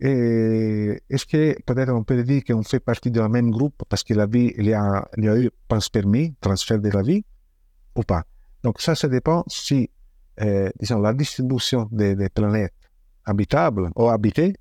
[0.00, 4.14] et est-ce que peut-être on peut dire qu'on fait partie d'un même groupe parce que
[4.14, 7.24] la vie, il y a, il y a eu panspermie, transfert de la vie,
[7.94, 8.24] ou pas?
[8.62, 9.90] Donc ça, ça dépend si,
[10.40, 12.74] euh, disons, la distribution des, planètes
[13.26, 14.54] habitables ou habitées,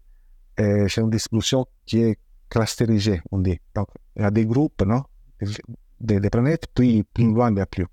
[0.59, 2.19] euh, c'est une distribution qui est
[2.49, 3.59] clusterisée, on dit.
[3.73, 5.03] Donc, il y a des groupes, non,
[6.01, 7.87] des, planètes, puis plus loin, il n'y a plus.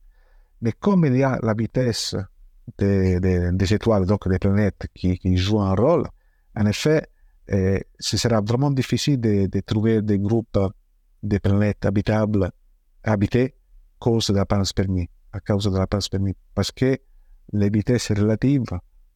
[0.62, 2.16] Mais comme il y a la vitesse
[2.78, 6.09] des, étoiles, donc des planètes qui, jouent un rôle,
[6.57, 7.07] en effet,
[7.49, 10.59] ce sera vraiment difficile de, trouver des groupes
[11.22, 12.51] de planètes habitables,
[13.05, 13.55] habitées,
[13.99, 16.99] cause de la panspermie à cause de la panspermie, parce que
[17.53, 18.64] les vitesses relatives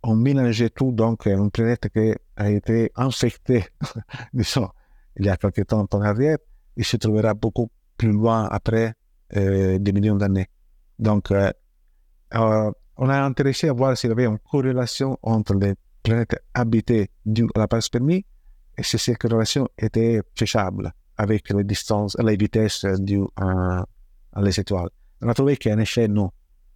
[0.03, 3.64] ont mélangé tout, donc une planète qui a été infectée,
[4.33, 4.68] disons,
[5.16, 6.39] il y a quelques temps en arrière,
[6.76, 8.95] il se trouvera beaucoup plus loin après
[9.37, 10.49] euh, des millions d'années.
[10.99, 11.51] Donc, euh,
[12.35, 17.11] euh, on a intéressé à voir s'il y avait une corrélation entre les planètes habitées
[17.27, 18.25] dues à la panspermie
[18.77, 23.85] et si cette corrélation était faisable avec les distances, les vitesses dues à,
[24.33, 24.89] à les étoiles.
[25.23, 26.31] On a trouvé qu'en effet, non.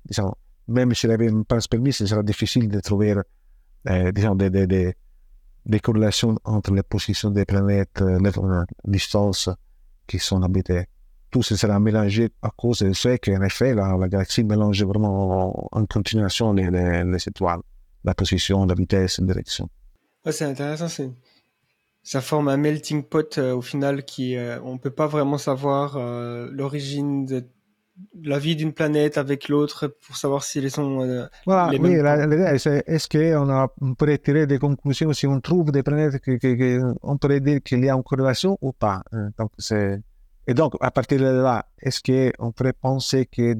[0.04, 0.34] Disons,
[0.68, 3.14] même s'il avait une panspermie, ce sera difficile de trouver
[3.88, 4.94] euh, disons, des, des, des,
[5.66, 8.30] des, corrélations entre les positions des planètes, les
[8.84, 9.50] distances
[10.06, 10.86] qui sont habitées.
[11.30, 15.48] Tout ce sera mélangé à cause du fait qu'en effet, la, la, galaxie mélange vraiment
[15.48, 17.60] en, en continuation les, les, les, étoiles,
[18.04, 19.68] la position, la vitesse, la direction.
[20.24, 20.88] Ouais, c'est intéressant.
[20.88, 21.10] C'est
[22.04, 25.96] ça forme un melting pot euh, au final qui euh, on peut pas vraiment savoir
[25.96, 27.46] euh, l'origine de
[28.22, 31.94] la vie d'une planète avec l'autre pour savoir si les sont euh, voilà, les oui,
[31.94, 36.18] l'idée c'est est-ce qu'on a, on pourrait tirer des conclusions si on trouve des planètes
[36.18, 39.02] que, que, que on pourrait dire qu'il y a une corrélation ou pas.
[39.38, 40.02] Donc c'est
[40.46, 43.54] et donc à partir de là, est-ce qu'on pourrait penser que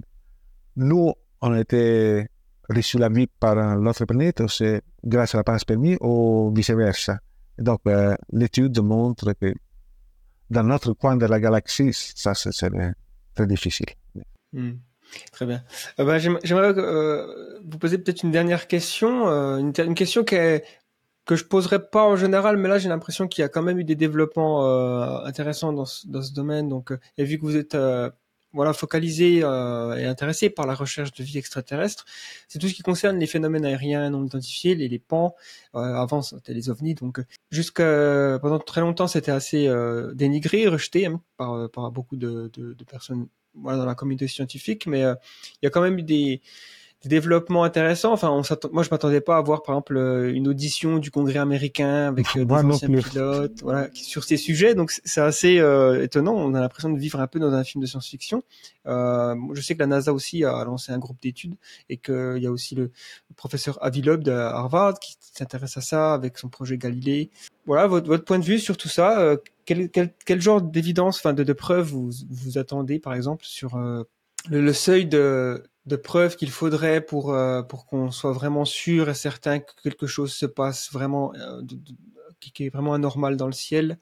[0.77, 2.29] nous on était
[2.69, 7.19] reçu la vie par un autre planète, c'est grâce à la panspermie ou vice-versa.
[7.59, 9.55] Et donc, euh, l'étude montre que
[10.51, 12.51] dans notre coin de la galaxie, ça, c'est
[13.35, 13.87] très difficile.
[14.53, 14.73] Hmm.
[15.33, 15.63] Très bien.
[16.01, 20.37] Euh, j'aim- J'aimerais euh, vous poser peut-être une dernière question, euh, une, question qui
[21.27, 23.79] que je poserai pas en général, mais là j'ai l'impression qu'il y a quand même
[23.79, 26.69] eu des développements euh, intéressants dans ce, dans ce domaine.
[26.69, 27.77] Donc, euh, et vu que vous êtes
[28.55, 32.07] voilà focalisé euh, et intéressé par la recherche de vie extraterrestre,
[32.49, 35.35] c'est tout ce qui concerne les phénomènes aériens non identifiés, les, les PAN.
[35.75, 40.67] Euh, avant c'était les ovnis, donc euh, jusqu'à pendant très longtemps c'était assez euh, dénigré,
[40.69, 44.87] rejeté hein, par, euh, par beaucoup de, de, de personnes voilà, dans la communauté scientifique,
[44.87, 45.15] mais euh,
[45.63, 46.41] il y a quand même eu des,
[47.05, 48.13] des développements intéressants.
[48.13, 48.43] Enfin, on
[48.73, 52.27] moi, je m'attendais pas à voir, par exemple, euh, une audition du Congrès américain avec
[52.37, 54.75] euh, des anciens pilotes, voilà, sur ces sujets.
[54.75, 56.35] Donc, c'est- assez euh, étonnant.
[56.35, 58.43] On a l'impression de vivre un peu dans un film de science-fiction.
[58.87, 61.55] Euh, je sais que la NASA aussi a lancé un groupe d'études
[61.89, 65.81] et qu'il y a aussi le, le professeur Avi Loeb de Harvard qui s'intéresse à
[65.81, 67.31] ça avec son projet Galilée.
[67.67, 69.21] Voilà, votre, votre point de vue sur tout ça.
[69.21, 73.45] euh, quel, quel, quel genre d'évidence, enfin de, de preuves vous, vous attendez, par exemple,
[73.47, 74.03] sur euh,
[74.51, 79.09] le, le seuil de, de preuves qu'il faudrait pour, euh, pour qu'on soit vraiment sûr
[79.09, 81.97] et certain que quelque chose se passe vraiment, euh, de- de-
[82.41, 83.99] qui, est vraiment anormal dans le ciel,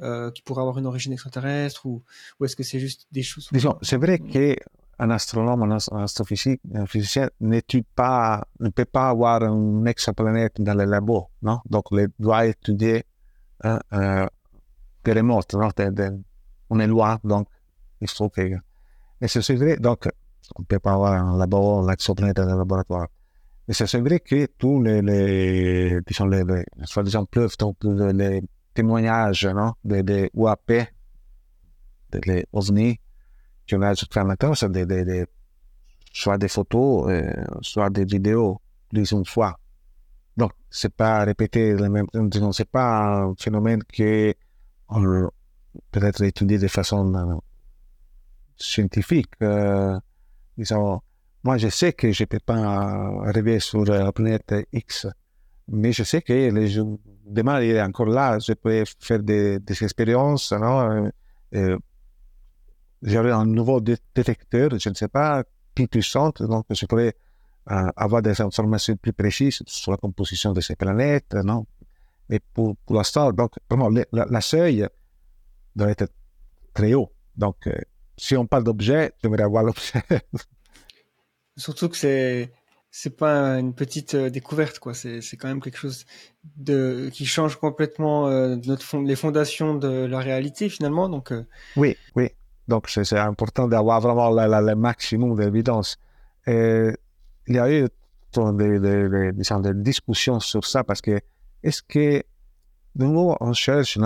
[0.00, 2.02] euh, qui pourrait avoir une origine extraterrestre, ou,
[2.40, 6.02] ou est-ce que c'est juste des choses Disons, c'est vrai qu'un astronome, un ast- un
[6.02, 11.60] astrophysicien, n'étudie pas, ne peut pas avoir une exoplanète dans le labo, non?
[11.70, 13.04] Donc, il doit étudier
[13.62, 14.26] hein, euh,
[15.04, 15.68] des remotes, non?
[15.76, 16.10] Des-
[16.70, 17.48] on est loin, donc
[18.00, 18.56] il faut que...
[19.24, 20.06] Mais c'est vrai, donc,
[20.54, 23.08] on ne peut pas avoir un labo, l'exoplanète dans le laboratoire.
[23.66, 28.12] Mais c'est vrai que tous les, les disons, les, les soi-disant preuves, donc les,
[28.74, 29.72] témoignages, non?
[29.82, 30.72] Des, des UAP,
[32.12, 32.20] des
[33.66, 35.24] qu'on a sur la Terre, c'est des, des, des-
[36.12, 38.60] soit des photos, euh, soit des vidéos,
[39.06, 39.58] une fois.
[40.36, 44.34] Donc, c'est pas répéter mêmes, disons, c'est pas un phénomène que
[44.90, 45.30] on
[45.90, 47.36] peut être étudié de façon euh,
[48.56, 49.30] scientifique.
[49.42, 49.98] Euh,
[50.56, 51.00] disons,
[51.42, 52.56] moi, je sais que je peux pas
[53.26, 55.06] arriver sur la planète X,
[55.68, 56.78] mais je sais que les
[57.26, 61.10] demain, il est encore là, je peux faire des, expériences, non?
[61.54, 61.78] Euh,
[63.06, 65.44] un nouveau dé- détecteur, je ne sais pas,
[65.74, 67.14] plus puissant, donc je pourrais
[67.70, 71.66] euh, avoir des informations plus précises sur la composition de ces planètes, non?
[72.28, 73.30] Mais pour, l'instant,
[73.68, 74.86] vraiment, le- la, la seuil
[75.76, 76.08] doit être
[76.72, 77.12] très haut.
[77.36, 77.74] Donc, euh,
[78.16, 80.02] si on parle d'objet, j'aimerais avoir l'objet.
[81.56, 82.52] Surtout que c'est
[82.90, 84.94] c'est pas une petite euh, découverte quoi.
[84.94, 86.04] C'est c'est quand même quelque chose
[86.56, 91.08] de qui change complètement euh, notre fond, les fondations de la réalité finalement.
[91.08, 91.44] Donc euh,
[91.76, 92.28] oui, oui.
[92.66, 95.98] Donc, c'est important d'avoir vraiment le maximum d'évidence.
[96.46, 96.94] Il
[97.48, 97.88] y a eu
[98.34, 101.20] des, des, des- des discussions sur ça parce que
[101.62, 102.22] est-ce que
[102.96, 103.98] nous, on cherche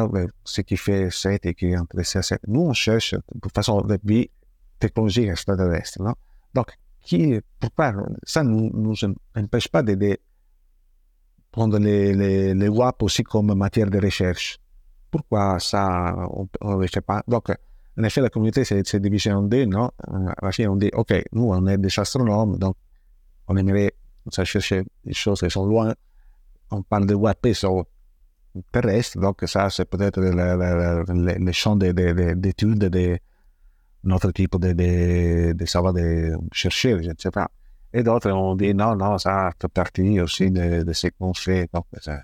[0.44, 3.82] ce qui fait 7 et qui est intéressé à 7, nous, on cherche de façon
[3.82, 4.30] de vie
[4.78, 6.02] technologique extraterrestre.
[6.02, 6.14] Non?
[6.54, 6.72] Donc,
[7.02, 7.92] qui, pourquoi
[8.24, 8.94] ça ne nous,
[9.34, 10.18] empêche pas de,
[11.50, 14.58] prendre les, les, les WAP aussi comme matière de recherche?
[15.10, 17.22] Pourquoi ça, on ne le fait pas?
[17.26, 19.90] Donc, en effet, la communauté s'est divisée en deux, non?
[20.06, 22.76] À la fin, on dit, OK, nous, on est des astronomes, donc
[23.48, 23.92] on aimerait
[24.30, 25.94] chercher des choses qui sont loin.
[26.70, 27.86] On parle de WAP sur
[28.72, 33.18] terrestre, donc ça, c'est peut-être le, le, le, le champ d'études de, de, de,
[34.04, 37.50] notre type de, de, de savoir de chercher, je ne sais pas.
[37.92, 41.68] Et d'autres ont dit, non, non, ça fait partie aussi de, de ce qu'on fait.
[41.72, 42.20] Donc, ça...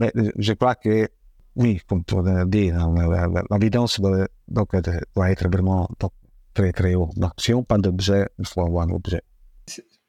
[0.00, 1.08] Mais je crois que
[1.56, 2.72] oui, comme tu l'as dit,
[3.50, 4.26] l'évidence doit,
[5.28, 6.12] être vraiment donc,
[6.54, 7.10] très très haut.
[7.16, 9.22] Donc, si on parle d'objet, il faut avoir un objet.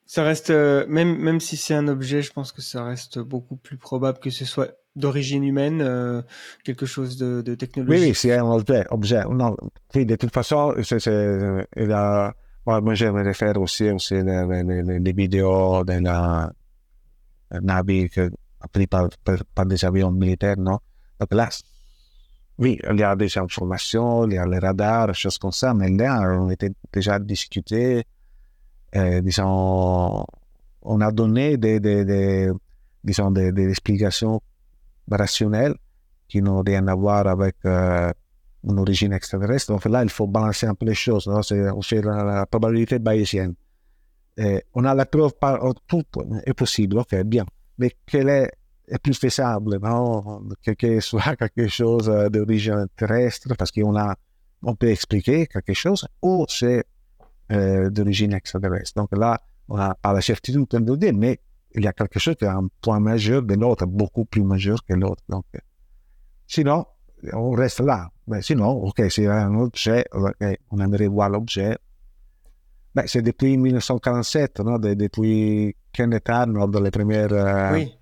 [0.05, 3.55] Ça reste, euh, même, même si c'est un objet, je pense que ça reste beaucoup
[3.55, 6.21] plus probable que ce soit d'origine humaine, euh,
[6.63, 8.01] quelque chose de, de technologique.
[8.01, 8.85] Oui, oui, c'est un objet.
[8.89, 9.23] objet.
[9.29, 9.55] Non,
[9.93, 12.33] de toute façon, c'est, c'est, il a,
[12.65, 16.51] moi, je me réfère aussi, aussi les, les, les vidéos de la
[17.61, 18.09] navire
[18.71, 19.09] pris par,
[19.53, 20.79] par, des avions militaires, non?
[21.19, 21.49] Donc là,
[22.57, 25.73] oui, il y a des informations, il y a les radars, des choses comme ça,
[25.73, 28.03] mais là, on était déjà discuté,
[28.95, 30.25] euh, disons,
[30.83, 32.51] on a donné des, des, des
[33.03, 34.41] disons, des, explications
[35.09, 35.75] rationnelles
[36.27, 38.11] qui n'ont rien à voir avec euh,
[38.63, 39.71] une origine extraterrestre.
[39.71, 41.27] Donc là, il faut balancer un peu les choses.
[41.27, 41.41] Non?
[41.41, 43.55] C'est, la, la probabilité bayésienne.
[44.73, 46.03] On a la preuve par tout
[46.45, 47.45] est possible, ok, bien.
[47.77, 48.51] Mais quelle est
[48.87, 50.43] est plus faisable, non?
[50.63, 54.15] Que, que soit quelque chose d'origine terrestre, parce qu'on a,
[54.61, 56.83] on peut expliquer quelque chose, ou c'est
[57.51, 58.93] euh, d'origine extraterrestre.
[58.95, 61.39] Donc là, on n'a pas la certitude de le dire, mais
[61.75, 64.83] il y a quelque chose qui a un point majeur de l'autre, beaucoup plus majeur
[64.83, 65.23] que l'autre.
[65.29, 65.59] Donc, euh,
[66.47, 66.85] sinon,
[67.33, 68.09] on reste là.
[68.27, 70.35] Mais sinon, OK, c'est un objet, ok,
[70.71, 71.77] on aimerait voir l'objet.
[72.95, 74.77] Ben, c'est depuis 1947, non?
[74.77, 77.93] De- depuis Kenneth Arnold, les premières euh, Oui.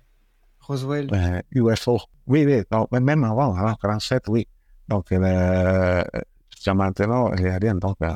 [0.60, 1.08] Roswell.
[1.12, 1.98] euh, UFO.
[2.26, 4.46] Oui, oui, non, même avant, avant 47, oui.
[4.88, 6.02] Donc, euh,
[6.50, 7.74] jusqu'à maintenant, il n'y a rien.
[7.74, 8.14] Donc, euh,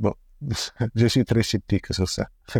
[0.00, 0.14] bon,
[0.94, 2.26] je suis très sceptique sur ça.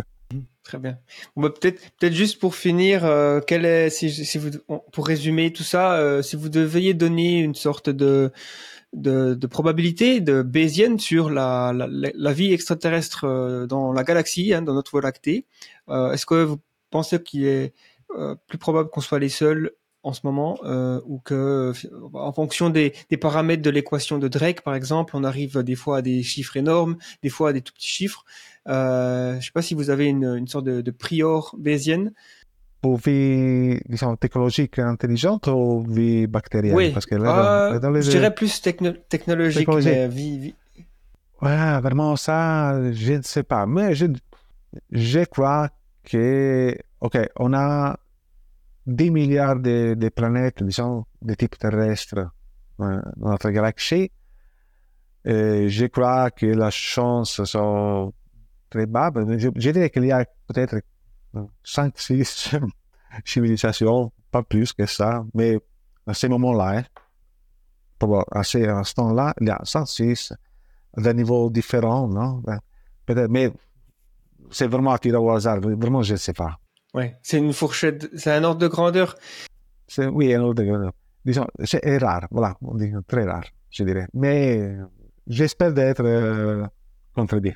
[0.65, 0.97] Très bien.
[1.37, 4.49] Bah, peut-être, peut-être juste pour finir, euh, quel est, si, vous,
[4.91, 8.31] pour résumer tout ça, euh, si vous deviez donner une sorte de,
[8.91, 14.73] de, probabilité de Bayesienne sur la, la, vie extraterrestre euh, dans la galaxie, hein, dans
[14.73, 15.45] notre Voie lactée,
[15.87, 16.57] est-ce que vous
[16.89, 17.73] pensez qu'il est
[18.47, 20.57] plus probable qu'on soit les seuls en ce moment
[21.05, 21.73] ou que,
[22.13, 25.97] en fonction des, des paramètres de l'équation de Drake, par exemple, on arrive des fois
[25.97, 28.25] à des chiffres énormes, des fois à des tout petits chiffres.
[28.67, 32.11] Euh, je sais pas si vous avez une, une sorte de, de prior bayésienne.
[32.81, 36.75] Pour vie, disons, technologique intelligente ou vie bactérienne?
[36.75, 36.91] Oui.
[36.91, 39.91] Parce que là, Euh, dans, dans les je dirais plus techno- technologique, Technologique.
[39.93, 40.55] mais vie, vie-
[41.41, 43.65] Ouais, vraiment, ça, je ne sais pas.
[43.65, 44.05] Mais je,
[44.91, 45.69] je crois
[46.03, 47.97] que, OK, on a
[48.87, 52.27] 10 milliards de, de planètes, disons, de type terrestre
[52.79, 54.11] dans notre galaxie.
[55.25, 58.13] Et je crois que les chances sont
[58.69, 59.13] très basses.
[59.15, 60.77] Mais Je, je dirais qu'il y a peut-être
[61.63, 62.55] 5, 6
[63.25, 65.25] civilisations, pas plus que ça.
[65.33, 65.57] Mais
[66.07, 66.83] à ce moment-là,
[68.31, 70.33] à ce instant-là, il y a 5, 6
[70.97, 72.41] d'un niveau différent, non?
[72.45, 72.59] Ben,
[73.05, 73.51] Peut-être, mais
[74.49, 75.59] c'est vraiment à tirer au hasard.
[75.61, 76.57] Vraiment, je ne sais pas.
[76.93, 79.15] ouais, c'est une fourchette, c'est un ordre de grandeur.
[79.97, 80.89] Oui, un autre degré.
[81.23, 84.07] Disons, c'est rare, voilà, on dit très rare, je dirais.
[84.13, 84.75] Mais
[85.27, 86.65] j'espère d'être euh,
[87.13, 87.53] contredit.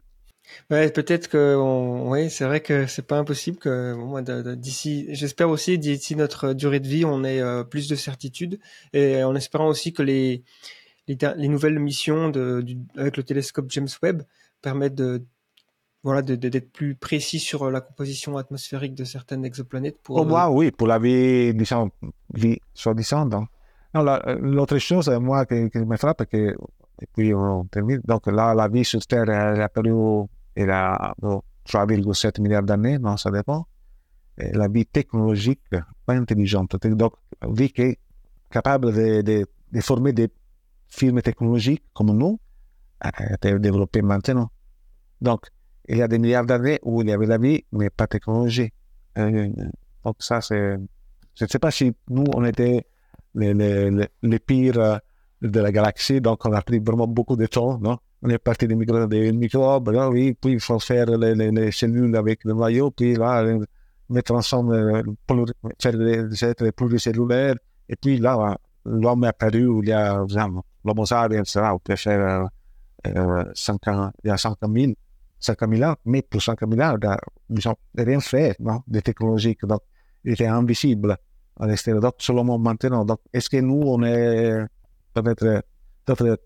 [0.71, 4.21] Ouais, peut-être que, on, c'est vrai que c'est pas impossible que, bon,
[4.55, 8.59] d'ici, j'espère aussi d'ici notre durée de vie, on ait euh, plus de certitude
[8.93, 10.43] et en espérant aussi que les
[11.07, 14.21] les, nouvelles missions de, du, avec le télescope James Webb
[14.61, 15.23] permettent de
[16.03, 20.17] voilà de- de- d'être plus précis sur euh, la composition atmosphérique de certaines exoplanètes pour
[20.17, 21.89] Au euh, moins, oui, pour la vie, disons,
[22.33, 23.25] vie soi-disant.
[23.25, 26.55] Non, la- l'autre chose, euh, moi, qui, qui me frappe, que,
[27.01, 30.27] et puis on termine, donc là, la vie sur Terre, est apparue,
[30.59, 33.65] il a bon, 3,7 milliards d'années, non, ça dépend.
[34.37, 35.61] Et la vie technologique,
[36.05, 37.13] pas intelligente, donc,
[37.49, 37.99] vie qui est
[38.49, 40.29] capable de, de, former des
[40.87, 42.39] firmes technologiques comme nous,
[42.99, 44.49] a été développée maintenant.
[45.21, 45.47] Donc,
[45.87, 48.71] il y a des milliards d'années où il y avait la vie, mais pas technologie.
[49.17, 49.49] Euh,
[50.03, 50.77] donc ça, c'est...
[51.35, 52.85] Je ne sais pas si nous, on était
[53.35, 54.97] les pires euh,
[55.41, 57.97] de la galaxie, donc on a pris vraiment beaucoup de temps, non?
[58.21, 61.51] On est parti des, micro, des microbes, là, oui, puis il faut faire les, les,
[61.51, 63.45] les cellules avec le noyau, puis là,
[64.09, 67.55] mettre ensemble, euh, pluri- faire des êtres pluricellulaires,
[67.87, 70.25] et puis là, l'homme est apparu, il y a,
[70.83, 72.49] l'homo sapiens, etc., on peut faire
[73.07, 74.93] euh, euh, 5 ans, il y a 5 000,
[75.39, 77.17] 5 000 ans, mais pour 5 000 ans, a,
[77.49, 78.81] ils ont rien fait, non?
[78.87, 79.81] De technologique, donc
[80.25, 81.15] il était invisible
[81.59, 82.01] à l'extérieur.
[82.01, 83.05] Donc, seulement maintenant.
[83.05, 84.65] Donc, est-ce que nous, on est
[85.13, 85.63] peut-être
[86.05, 86.39] d'autres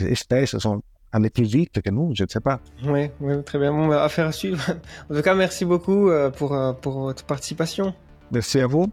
[0.00, 0.82] espèces sont
[1.12, 2.60] allées plus vite que nous Je ne sais pas.
[2.84, 3.12] Ouais,
[3.44, 3.72] très bien.
[3.72, 4.62] Bon, bah, affaire à suivre.
[5.10, 7.94] En tout cas, merci beaucoup euh, pour, euh, pour votre participation.
[8.30, 8.90] Merci à vous.